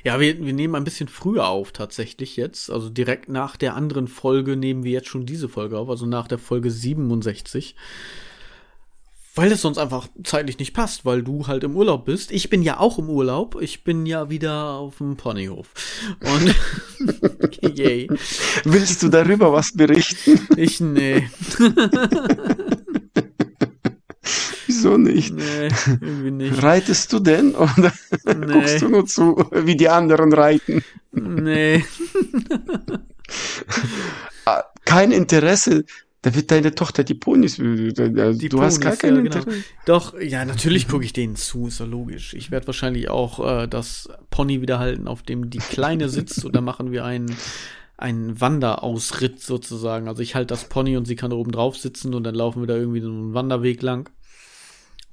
[0.03, 2.71] Ja, wir, wir nehmen ein bisschen früher auf tatsächlich jetzt.
[2.71, 6.27] Also direkt nach der anderen Folge nehmen wir jetzt schon diese Folge auf, also nach
[6.27, 7.75] der Folge 67.
[9.33, 12.31] Weil es sonst einfach zeitlich nicht passt, weil du halt im Urlaub bist.
[12.31, 13.61] Ich bin ja auch im Urlaub.
[13.61, 15.69] Ich bin ja wieder auf dem Ponyhof.
[16.19, 16.53] Und
[17.77, 18.09] yay.
[18.65, 20.47] Willst du darüber was berichten?
[20.57, 21.29] Ich nee.
[24.67, 25.33] Wieso nicht?
[25.33, 25.69] Nee,
[26.01, 26.61] irgendwie nicht.
[26.61, 27.93] Reitest du denn oder
[28.25, 28.53] nee.
[28.53, 30.83] guckst du nur zu, wie die anderen reiten?
[31.13, 31.85] Nee.
[34.45, 35.85] Ah, kein Interesse
[36.21, 37.57] da wird deine Tochter die Ponys.
[37.57, 39.57] Äh, die du Ponys, hast gar keine ja, genau.
[39.85, 42.33] Doch, ja, natürlich gucke ich denen zu, ist ja logisch.
[42.35, 46.63] Ich werde wahrscheinlich auch äh, das Pony wiederhalten, auf dem die Kleine sitzt, und dann
[46.63, 47.35] machen wir einen,
[47.97, 50.07] einen Wanderausritt sozusagen.
[50.07, 52.61] Also ich halte das Pony und sie kann da oben drauf sitzen und dann laufen
[52.61, 54.09] wir da irgendwie so einen Wanderweg lang.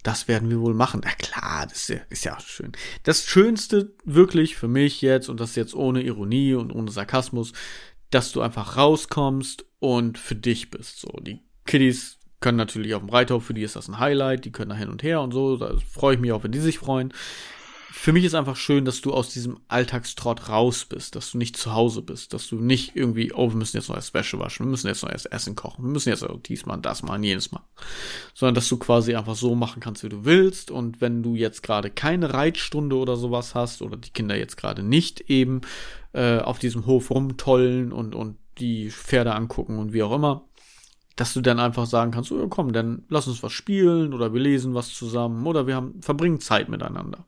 [0.03, 1.01] Das werden wir wohl machen.
[1.05, 2.73] Na klar, das ist ja, ist ja schön.
[3.03, 7.53] Das Schönste wirklich für mich jetzt, und das jetzt ohne Ironie und ohne Sarkasmus,
[8.11, 11.01] dass du einfach rauskommst und für dich bist.
[11.01, 14.53] So, die Kiddies können natürlich auf dem Reithof, für die ist das ein Highlight, die
[14.53, 15.57] können da hin und her und so.
[15.57, 17.13] Da freue ich mich auch, wenn die sich freuen.
[17.91, 21.57] Für mich ist einfach schön, dass du aus diesem Alltagstrott raus bist, dass du nicht
[21.57, 24.67] zu Hause bist, dass du nicht irgendwie, oh, wir müssen jetzt noch erst Wäsche waschen,
[24.67, 27.63] wir müssen jetzt noch erst Essen kochen, wir müssen jetzt diesmal das mal, jenes Mal.
[28.35, 30.71] Sondern dass du quasi einfach so machen kannst, wie du willst.
[30.71, 34.83] Und wenn du jetzt gerade keine Reitstunde oder sowas hast oder die Kinder jetzt gerade
[34.83, 35.63] nicht eben
[36.13, 40.45] äh, auf diesem Hof rumtollen und, und die Pferde angucken und wie auch immer,
[41.17, 44.41] dass du dann einfach sagen kannst, oh, komm, dann lass uns was spielen oder wir
[44.41, 47.25] lesen was zusammen oder wir haben, verbringen Zeit miteinander.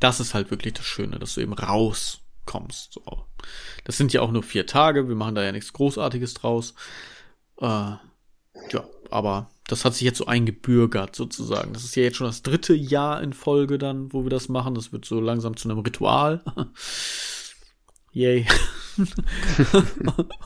[0.00, 2.92] Das ist halt wirklich das Schöne, dass du eben rauskommst.
[2.94, 3.26] So.
[3.84, 6.74] Das sind ja auch nur vier Tage, wir machen da ja nichts Großartiges draus.
[7.60, 11.72] Äh, ja, aber das hat sich jetzt so eingebürgert sozusagen.
[11.72, 14.74] Das ist ja jetzt schon das dritte Jahr in Folge dann, wo wir das machen.
[14.74, 16.42] Das wird so langsam zu einem Ritual.
[18.12, 18.46] Yay.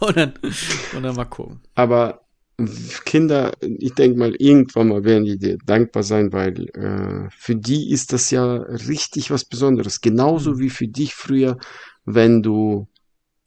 [0.00, 0.34] und, dann,
[0.94, 1.60] und dann mal gucken.
[1.74, 2.25] Aber
[3.04, 7.90] Kinder, ich denke mal, irgendwann mal werden die dir dankbar sein, weil äh, für die
[7.90, 10.00] ist das ja richtig was Besonderes.
[10.00, 10.58] Genauso mhm.
[10.60, 11.58] wie für dich früher,
[12.06, 12.88] wenn du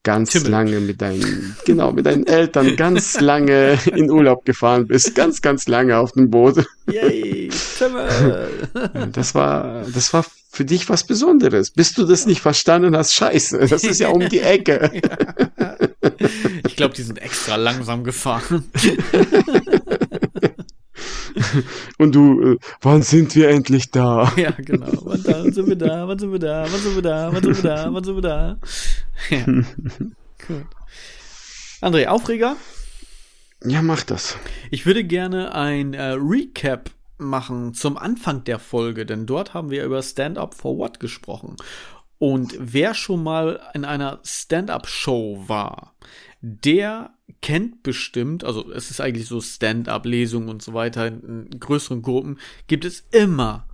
[0.03, 0.51] ganz Timmel.
[0.51, 5.67] lange mit deinen, genau, mit deinen Eltern ganz lange in Urlaub gefahren bist, ganz, ganz
[5.67, 6.65] lange auf dem Boot.
[6.87, 7.49] Yay.
[9.11, 11.71] Das war, das war für dich was Besonderes.
[11.71, 14.91] Bis du das nicht verstanden hast, scheiße, das ist ja um die Ecke.
[16.65, 18.65] Ich glaube, die sind extra langsam gefahren.
[21.97, 24.31] Und du, äh, wann sind wir endlich da?
[24.37, 24.87] Ja, genau.
[25.03, 26.07] Wann, wann sind wir da?
[26.07, 26.65] Wann sind wir da?
[26.69, 27.33] Wann sind wir da?
[27.33, 27.93] Wann sind wir da?
[27.93, 28.57] Wann sind wir da?
[29.29, 29.45] Ja.
[29.45, 30.65] Gut.
[31.81, 32.55] André, Aufreger?
[33.63, 34.37] Ja, mach das.
[34.71, 39.83] Ich würde gerne ein äh, Recap machen zum Anfang der Folge, denn dort haben wir
[39.83, 41.57] über Stand Up for What gesprochen.
[42.19, 45.95] Und wer schon mal in einer Stand-up-Show war,
[46.41, 47.11] der
[47.41, 52.83] kennt bestimmt, also es ist eigentlich so Stand-up-Lesungen und so weiter in größeren Gruppen, gibt
[52.83, 53.67] es immer,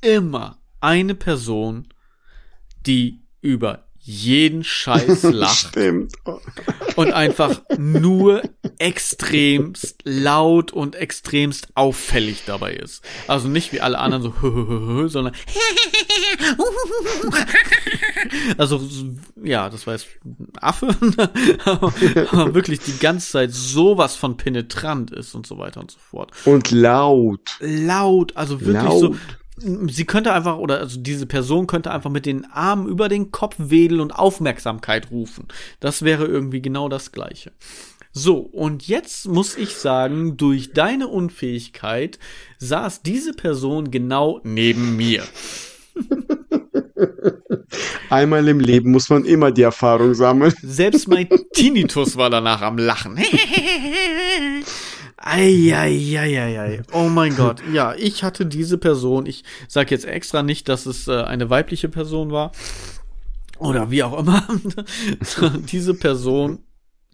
[0.00, 1.88] immer eine Person,
[2.86, 5.68] die über jeden Scheiß lacht.
[5.70, 6.12] Stimmt.
[6.96, 8.42] Und einfach nur
[8.78, 13.02] extremst laut und extremst auffällig dabei ist.
[13.28, 15.34] Also nicht wie alle anderen so, sondern
[18.58, 18.82] also
[19.42, 20.94] ja, das war jetzt ein Affe,
[21.64, 26.30] aber wirklich die ganze Zeit sowas von penetrant ist und so weiter und so fort.
[26.44, 27.56] Und laut.
[27.60, 29.00] Laut, also wirklich laut.
[29.00, 29.16] so
[29.56, 33.56] sie könnte einfach, oder also diese Person könnte einfach mit den Armen über den Kopf
[33.58, 35.48] wedeln und Aufmerksamkeit rufen.
[35.80, 37.52] Das wäre irgendwie genau das Gleiche.
[38.12, 42.20] So, und jetzt muss ich sagen, durch deine Unfähigkeit
[42.58, 45.24] saß diese Person genau neben mir.
[48.10, 50.54] Einmal im Leben muss man immer die Erfahrung sammeln.
[50.62, 53.18] Selbst mein Tinnitus war danach am Lachen.
[55.26, 56.82] Eieieiei.
[56.92, 57.62] Oh mein Gott.
[57.72, 59.24] Ja, ich hatte diese Person.
[59.24, 62.52] Ich sage jetzt extra nicht, dass es äh, eine weibliche Person war.
[63.58, 64.46] Oder wie auch immer.
[65.72, 66.58] diese Person,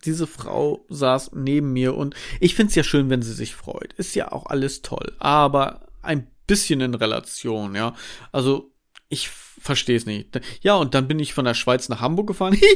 [0.05, 3.93] diese Frau saß neben mir und ich find's ja schön, wenn sie sich freut.
[3.93, 5.13] Ist ja auch alles toll.
[5.21, 7.95] Aber ein bisschen in Relation, ja.
[8.33, 8.73] Also,
[9.09, 9.31] ich
[9.61, 10.41] verstehe es nicht.
[10.63, 12.59] Ja, und dann bin ich von der Schweiz nach Hamburg gefahren.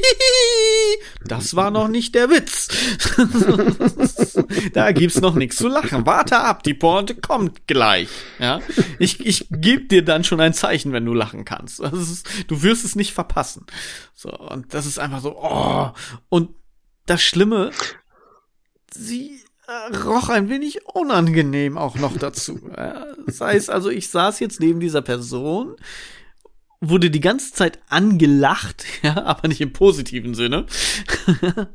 [1.27, 2.69] Das war noch nicht der Witz.
[4.73, 6.07] da gibt's noch nichts zu lachen.
[6.07, 8.09] Warte ab, die Pointe kommt gleich.
[8.39, 8.61] Ja,
[8.99, 11.81] ich ich gebe dir dann schon ein Zeichen, wenn du lachen kannst.
[11.81, 13.67] Ist, du wirst es nicht verpassen.
[14.15, 15.37] So und das ist einfach so.
[15.37, 15.91] Oh.
[16.29, 16.51] Und
[17.07, 17.71] das Schlimme,
[18.93, 22.61] sie äh, roch ein wenig unangenehm auch noch dazu.
[23.27, 25.77] Das heißt also, ich saß jetzt neben dieser Person,
[26.89, 30.67] wurde die ganze Zeit angelacht, ja, aber nicht im positiven Sinne.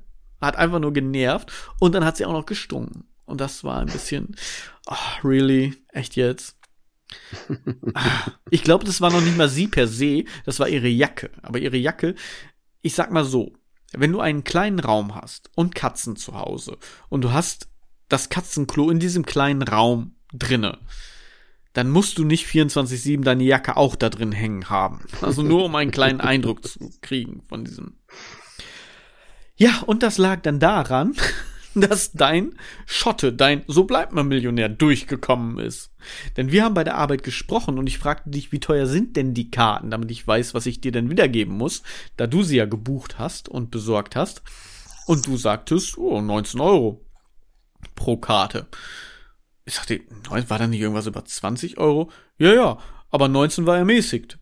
[0.41, 3.05] hat einfach nur genervt und dann hat sie auch noch gestunken.
[3.25, 4.35] Und das war ein bisschen,
[4.87, 5.75] oh, really?
[5.89, 6.57] Echt jetzt?
[8.49, 11.29] ich glaube, das war noch nicht mal sie per se, das war ihre Jacke.
[11.41, 12.15] Aber ihre Jacke,
[12.81, 13.53] ich sag mal so,
[13.93, 16.77] wenn du einen kleinen Raum hast und Katzen zu Hause
[17.09, 17.67] und du hast
[18.07, 20.79] das Katzenklo in diesem kleinen Raum drinne,
[21.73, 25.01] dann musst du nicht 24-7 deine Jacke auch da drin hängen haben.
[25.21, 27.93] Also nur um einen kleinen Eindruck zu kriegen von diesem.
[29.55, 31.15] Ja, und das lag dann daran,
[31.75, 32.53] dass dein
[32.85, 35.91] Schotte, dein So bleibt man Millionär durchgekommen ist.
[36.37, 39.33] Denn wir haben bei der Arbeit gesprochen und ich fragte dich, wie teuer sind denn
[39.33, 41.83] die Karten, damit ich weiß, was ich dir denn wiedergeben muss,
[42.17, 44.41] da du sie ja gebucht hast und besorgt hast.
[45.05, 47.05] Und du sagtest, oh, 19 Euro
[47.95, 48.67] pro Karte.
[49.69, 50.01] Ich sagte,
[50.49, 52.09] war da nicht irgendwas über 20 Euro?
[52.39, 52.79] Ja, ja,
[53.11, 54.39] aber 19 war ermäßigt.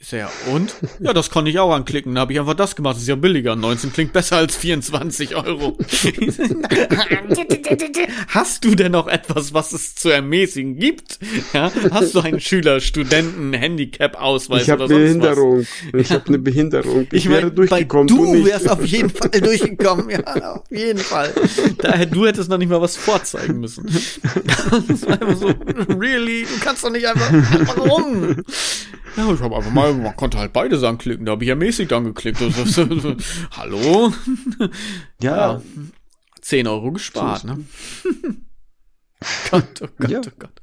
[0.00, 0.74] Ist ja, und?
[1.00, 2.14] Ja, das konnte ich auch anklicken.
[2.14, 2.94] Da habe ich einfach das gemacht.
[2.94, 3.54] Das ist ja billiger.
[3.54, 5.76] 19 klingt besser als 24 Euro.
[8.28, 11.18] Hast du denn noch etwas, was es zu ermäßigen gibt?
[11.52, 15.60] Ja, hast du einen Schüler, Studenten, Handicap-Ausweis ich hab oder sonst Behinderung.
[15.60, 16.00] was?
[16.00, 16.14] Ich ja.
[16.16, 17.06] habe eine Behinderung.
[17.12, 18.06] Ich, ich wäre durchgekommen.
[18.06, 20.10] Du, du wärst auf jeden Fall durchgekommen.
[20.10, 21.32] Ja, auf jeden Fall.
[21.78, 23.86] Daher, du hättest noch nicht mal was vorzeigen müssen.
[24.88, 25.48] Das war einfach so,
[25.98, 26.44] really?
[26.44, 27.30] Du kannst doch nicht einfach,
[27.76, 28.36] warum?
[29.16, 31.92] Ja, ich habe einfach mal, man konnte halt beides anklicken, da habe ich ja mäßig
[31.92, 32.40] angeklickt.
[33.56, 34.12] Hallo?
[35.22, 35.36] Ja.
[35.36, 35.62] ja.
[36.40, 37.64] 10 Euro gespart, ne?
[39.50, 40.20] Gott, oh Gott, ja.
[40.20, 40.62] oh Gott.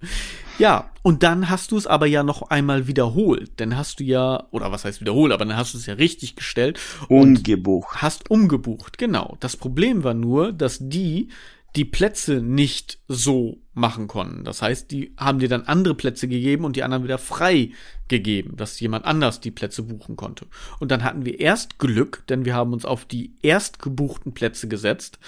[0.57, 3.51] Ja, und dann hast du es aber ja noch einmal wiederholt.
[3.57, 6.35] Dann hast du ja, oder was heißt wiederholt, aber dann hast du es ja richtig
[6.35, 6.79] gestellt.
[7.07, 8.01] Umgebucht.
[8.01, 9.37] Hast umgebucht, genau.
[9.39, 11.29] Das Problem war nur, dass die
[11.75, 14.43] die Plätze nicht so machen konnten.
[14.43, 17.71] Das heißt, die haben dir dann andere Plätze gegeben und die anderen wieder frei
[18.07, 20.47] gegeben, dass jemand anders die Plätze buchen konnte.
[20.79, 24.67] Und dann hatten wir erst Glück, denn wir haben uns auf die erst gebuchten Plätze
[24.67, 25.19] gesetzt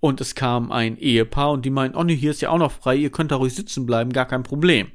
[0.00, 2.72] und es kam ein Ehepaar und die meinten, oh nee, hier ist ja auch noch
[2.72, 4.88] frei, ihr könnt da ruhig sitzen bleiben, gar kein Problem.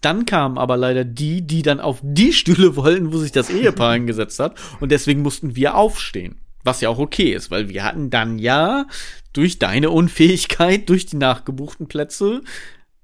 [0.00, 3.92] Dann kamen aber leider die, die dann auf die Stühle wollten, wo sich das Ehepaar
[3.94, 6.40] hingesetzt hat und deswegen mussten wir aufstehen.
[6.68, 8.84] Was ja auch okay ist, weil wir hatten dann ja
[9.32, 12.42] durch deine Unfähigkeit, durch die nachgebuchten Plätze,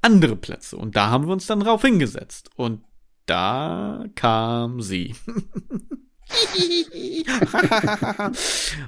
[0.03, 0.77] andere Plätze.
[0.77, 2.51] Und da haben wir uns dann drauf hingesetzt.
[2.57, 2.85] Und
[3.25, 5.15] da kam sie.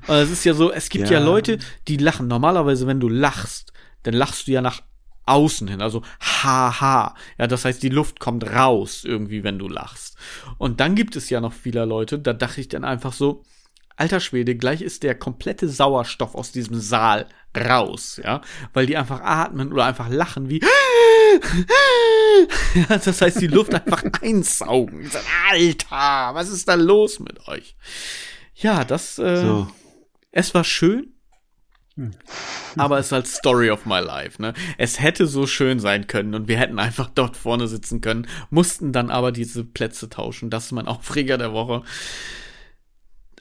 [0.08, 1.18] es ist ja so, es gibt ja.
[1.18, 1.56] ja Leute,
[1.88, 2.28] die lachen.
[2.28, 3.72] Normalerweise, wenn du lachst,
[4.02, 4.82] dann lachst du ja nach
[5.24, 7.14] außen hin, also haha.
[7.38, 10.18] Ja, das heißt, die Luft kommt raus irgendwie, wenn du lachst.
[10.58, 13.42] Und dann gibt es ja noch viele Leute, da dachte ich dann einfach so,
[13.96, 17.26] alter Schwede, gleich ist der komplette Sauerstoff aus diesem Saal
[17.56, 18.42] raus, ja,
[18.74, 20.60] weil die einfach atmen oder einfach lachen wie,
[22.74, 25.10] ja, das heißt, die Luft einfach einsaugen.
[25.50, 27.76] Alter, was ist da los mit euch?
[28.54, 29.68] Ja, das, äh, so.
[30.30, 31.14] es war schön,
[31.94, 32.10] hm.
[32.76, 34.52] aber es ist halt Story of my life, ne?
[34.76, 38.92] Es hätte so schön sein können und wir hätten einfach dort vorne sitzen können, mussten
[38.92, 40.50] dann aber diese Plätze tauschen.
[40.50, 41.82] Das ist mein Aufreger der Woche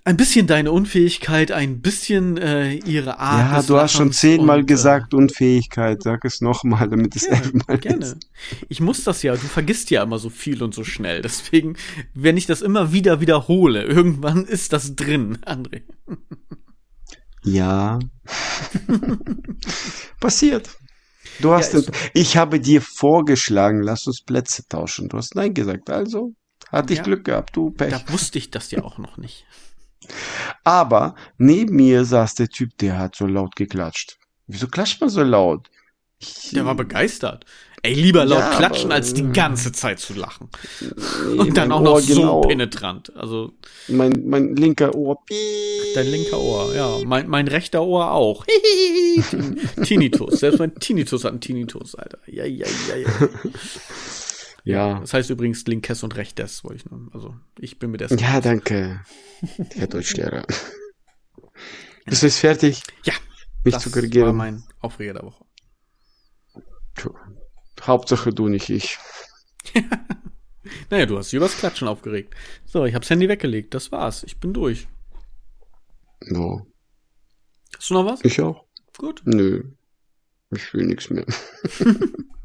[0.06, 3.52] ein bisschen deine Unfähigkeit, ein bisschen äh, ihre Art.
[3.52, 6.04] Ja, du hast schon zehnmal und, gesagt äh, Unfähigkeit.
[6.04, 8.06] Sag es nochmal, damit es ja, elfmal gerne.
[8.06, 8.30] Ist.
[8.70, 9.34] Ich muss das ja.
[9.34, 11.24] Du vergisst ja immer so viel und so schnell.
[11.24, 11.76] Deswegen,
[12.14, 15.82] wenn ich das immer wieder wiederhole, irgendwann ist das drin, André.
[17.44, 17.98] Ja.
[20.20, 20.70] Passiert.
[21.40, 25.10] Du hast ja, den, ich habe dir vorgeschlagen, lass uns Plätze tauschen.
[25.10, 25.90] Du hast nein gesagt.
[25.90, 26.36] Also
[26.72, 27.90] hatte ich ja, Glück gehabt, du Pech.
[27.90, 29.46] Da wusste ich das ja auch noch nicht.
[30.64, 34.18] Aber neben mir saß der Typ, der hat so laut geklatscht.
[34.48, 35.70] Wieso klatscht man so laut?
[36.20, 37.46] Ich, der war begeistert.
[37.86, 40.50] Ey, lieber laut ja, klatschen, aber, als die ganze Zeit zu lachen.
[40.82, 42.42] Nee, Und dann auch Ohr noch genau.
[42.42, 43.16] so penetrant.
[43.16, 43.54] Also.
[43.88, 45.20] Mein, mein linker Ohr.
[45.94, 46.98] Dein linker Ohr, ja.
[47.06, 48.44] Mein, mein rechter Ohr auch.
[49.84, 50.40] Tinnitus.
[50.40, 52.18] Selbst mein Tinnitus hat einen Tinnitus, Alter.
[52.26, 53.10] Ja, ja, ja, ja.
[54.66, 55.00] Ja.
[55.00, 57.08] Das heißt übrigens linkes und rechtes, wollte ich nur.
[57.14, 58.10] Also, ich bin mit der.
[58.18, 59.02] Ja, danke,
[59.76, 60.46] Herr Deutschlehrer.
[62.06, 62.82] Bist du jetzt fertig?
[63.04, 63.14] Ja.
[63.64, 64.28] Mich das zu korrigieren.
[64.28, 65.46] war mein Aufreger der Woche.
[67.82, 68.98] Hauptsache du, nicht ich.
[70.90, 72.34] naja, du hast dich übers Klatschen aufgeregt.
[72.66, 73.74] So, ich hab's Handy weggelegt.
[73.74, 74.24] Das war's.
[74.24, 74.88] Ich bin durch.
[76.22, 76.66] No.
[77.78, 78.24] Hast du noch was?
[78.24, 78.66] Ich auch.
[78.98, 79.22] Gut.
[79.26, 79.64] Nö.
[80.52, 81.26] Ich will nichts mehr.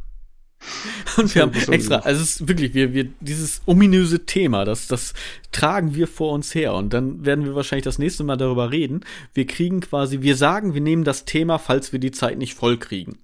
[1.17, 5.15] Und wir haben extra, also es ist wirklich, wir, wir, dieses ominöse Thema, das, das
[5.53, 9.01] tragen wir vor uns her und dann werden wir wahrscheinlich das nächste Mal darüber reden.
[9.35, 12.77] Wir kriegen quasi, wir sagen, wir nehmen das Thema, falls wir die Zeit nicht voll
[12.77, 13.19] kriegen.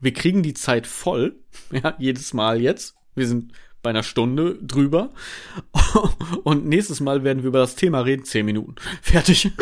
[0.00, 1.36] Wir kriegen die Zeit voll,
[1.70, 2.94] ja, jedes Mal jetzt.
[3.14, 3.52] Wir sind
[3.82, 5.10] bei einer Stunde drüber.
[6.44, 8.24] Und nächstes Mal werden wir über das Thema reden.
[8.24, 8.74] Zehn Minuten.
[9.02, 9.50] Fertig.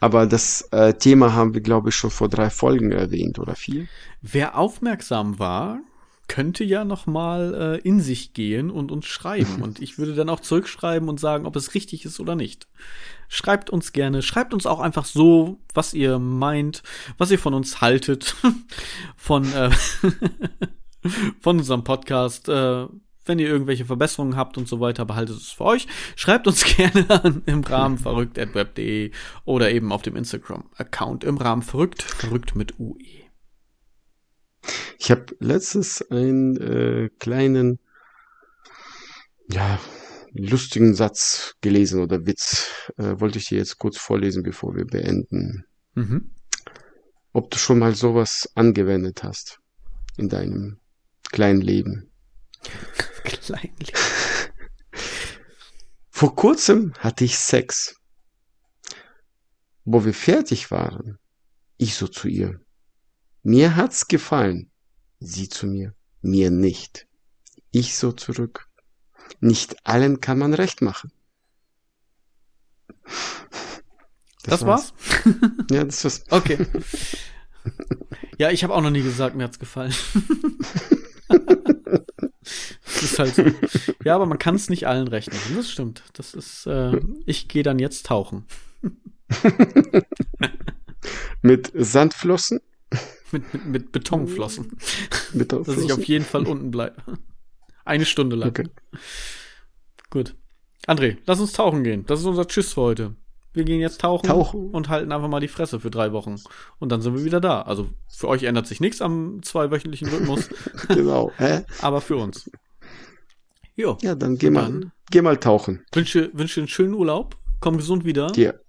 [0.00, 3.86] Aber das äh, Thema haben wir, glaube ich, schon vor drei Folgen erwähnt oder vier.
[4.22, 5.80] Wer aufmerksam war,
[6.28, 9.62] könnte ja noch mal äh, in sich gehen und uns schreiben.
[9.62, 12.68] und ich würde dann auch zurückschreiben und sagen, ob es richtig ist oder nicht.
[13.28, 16.82] Schreibt uns gerne, schreibt uns auch einfach so, was ihr meint,
[17.18, 18.36] was ihr von uns haltet,
[19.16, 19.70] von äh,
[21.40, 22.48] von unserem Podcast.
[22.48, 22.86] Äh,
[23.26, 25.86] wenn ihr irgendwelche Verbesserungen habt und so weiter, behaltet es für euch.
[26.16, 29.12] Schreibt uns gerne an, im Rahmen verrückt.web.de
[29.44, 33.20] oder eben auf dem Instagram-Account im Rahmen verrückt, verrückt mit UE.
[34.98, 37.78] Ich habe letztens einen äh, kleinen,
[39.48, 39.78] ja,
[40.32, 42.68] lustigen Satz gelesen oder Witz.
[42.98, 45.64] Äh, wollte ich dir jetzt kurz vorlesen, bevor wir beenden.
[45.94, 46.30] Mhm.
[47.32, 49.60] Ob du schon mal sowas angewendet hast
[50.16, 50.79] in deinem
[51.30, 52.10] kleinen Leben.
[53.24, 53.98] Klein Leben.
[56.10, 57.96] Vor kurzem hatte ich Sex.
[59.84, 61.18] Wo wir fertig waren,
[61.78, 62.60] ich so zu ihr.
[63.42, 64.70] Mir hat's gefallen.
[65.18, 65.94] Sie zu mir.
[66.20, 67.06] Mir nicht.
[67.70, 68.68] Ich so zurück.
[69.40, 71.10] Nicht allen kann man recht machen.
[74.42, 74.92] Das, das war's?
[74.92, 75.34] war's?
[75.70, 76.24] ja, das war's.
[76.28, 76.66] Okay.
[78.38, 79.94] Ja, ich habe auch noch nie gesagt, mir hat's gefallen.
[83.20, 83.44] Halt so.
[84.04, 85.56] Ja, aber man kann es nicht allen recht machen.
[85.56, 86.02] Das stimmt.
[86.14, 88.44] Das ist, äh, ich gehe dann jetzt tauchen.
[91.42, 92.60] mit Sandflossen?
[93.30, 94.78] Mit, mit, mit Betonflossen.
[95.34, 95.80] Betonflossen.
[95.80, 97.02] Dass ich auf jeden Fall unten bleibe.
[97.84, 98.50] Eine Stunde lang.
[98.50, 98.68] Okay.
[100.10, 100.34] Gut.
[100.86, 102.04] André, lass uns tauchen gehen.
[102.06, 103.14] Das ist unser Tschüss für heute.
[103.52, 106.36] Wir gehen jetzt tauchen, tauchen, und halten einfach mal die Fresse für drei Wochen.
[106.78, 107.62] Und dann sind wir wieder da.
[107.62, 110.48] Also für euch ändert sich nichts am zweiwöchentlichen Rhythmus.
[110.88, 111.32] genau.
[111.36, 111.64] Hä?
[111.80, 112.48] Aber für uns.
[113.80, 113.96] Jo.
[114.02, 115.82] Ja, dann geh mal, dann geh mal tauchen.
[115.92, 117.38] Wünsche, wünsche einen schönen Urlaub.
[117.60, 118.26] Komm gesund wieder.
[118.30, 118.60] Dir.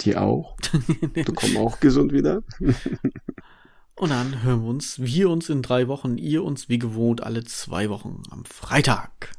[0.00, 0.56] Dir auch.
[1.14, 2.42] Du komm auch gesund wieder.
[3.94, 7.44] und dann hören wir uns, wir uns in drei Wochen, ihr uns wie gewohnt alle
[7.44, 9.32] zwei Wochen am Freitag.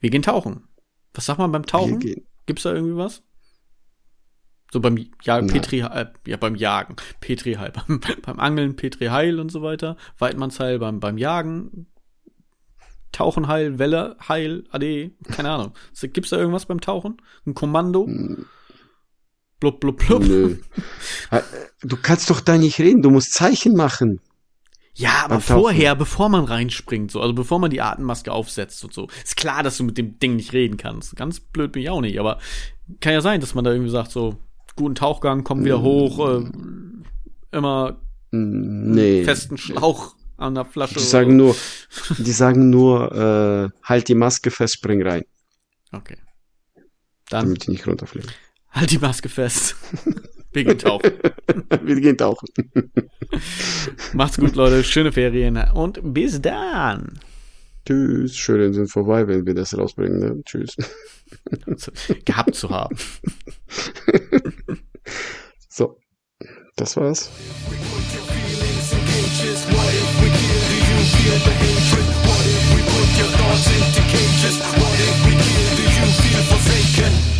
[0.00, 0.64] Wir gehen tauchen.
[1.14, 2.02] Was sagt man beim Tauchen?
[2.02, 2.26] Wir gehen.
[2.46, 3.22] Gibt's da irgendwie was?
[4.72, 9.38] So beim Jagen, Petri, äh, ja, beim Jagen, Petri Heil, beim, beim Angeln, Petri Heil
[9.38, 11.86] und so weiter, Weidmannsheil beim, beim Jagen,
[13.12, 15.72] Tauchen Heil, Welle Heil, Ade, keine Ahnung.
[16.00, 17.16] Gibt's da irgendwas beim Tauchen?
[17.46, 18.06] Ein Kommando?
[18.06, 18.46] Hm.
[19.58, 20.22] Blub, blub, blub.
[20.22, 20.56] Nö.
[21.30, 21.42] Äh,
[21.82, 24.20] du kannst doch da nicht reden, du musst Zeichen machen.
[24.94, 29.06] Ja, aber vorher, bevor man reinspringt, so, also bevor man die Atemmaske aufsetzt und so,
[29.22, 31.14] ist klar, dass du mit dem Ding nicht reden kannst.
[31.14, 32.38] Ganz blöd bin ich auch nicht, aber
[33.00, 34.36] kann ja sein, dass man da irgendwie sagt, so,
[34.74, 36.50] guten Tauchgang, komm wieder hoch, äh,
[37.52, 38.00] immer
[38.32, 39.22] nee.
[39.22, 40.94] festen Schlauch an der Flasche.
[40.94, 41.54] Die sagen nur,
[42.18, 45.24] die sagen nur, äh, halt die Maske fest, spring rein.
[45.92, 46.16] Okay.
[47.28, 47.46] Dann.
[47.46, 48.30] Damit die nicht runterfliegen.
[48.70, 49.76] Halt die Maske fest.
[50.52, 51.12] Wir gehen tauchen.
[51.82, 52.48] Wir gehen tauchen.
[54.12, 54.82] Macht's gut, Leute.
[54.82, 57.20] Schöne Ferien und bis dann.
[57.86, 58.36] Tschüss.
[58.36, 60.18] Schöne sind vorbei, wenn wir das rausbringen.
[60.18, 60.42] Ne?
[60.44, 60.76] Tschüss.
[62.24, 62.96] Gehabt zu haben.
[65.68, 65.98] so.
[66.76, 67.30] Das war's.
[71.30, 74.58] What if we put your thoughts into cages?
[74.58, 75.76] What if we kill?
[75.76, 77.39] Do you feel forsaken?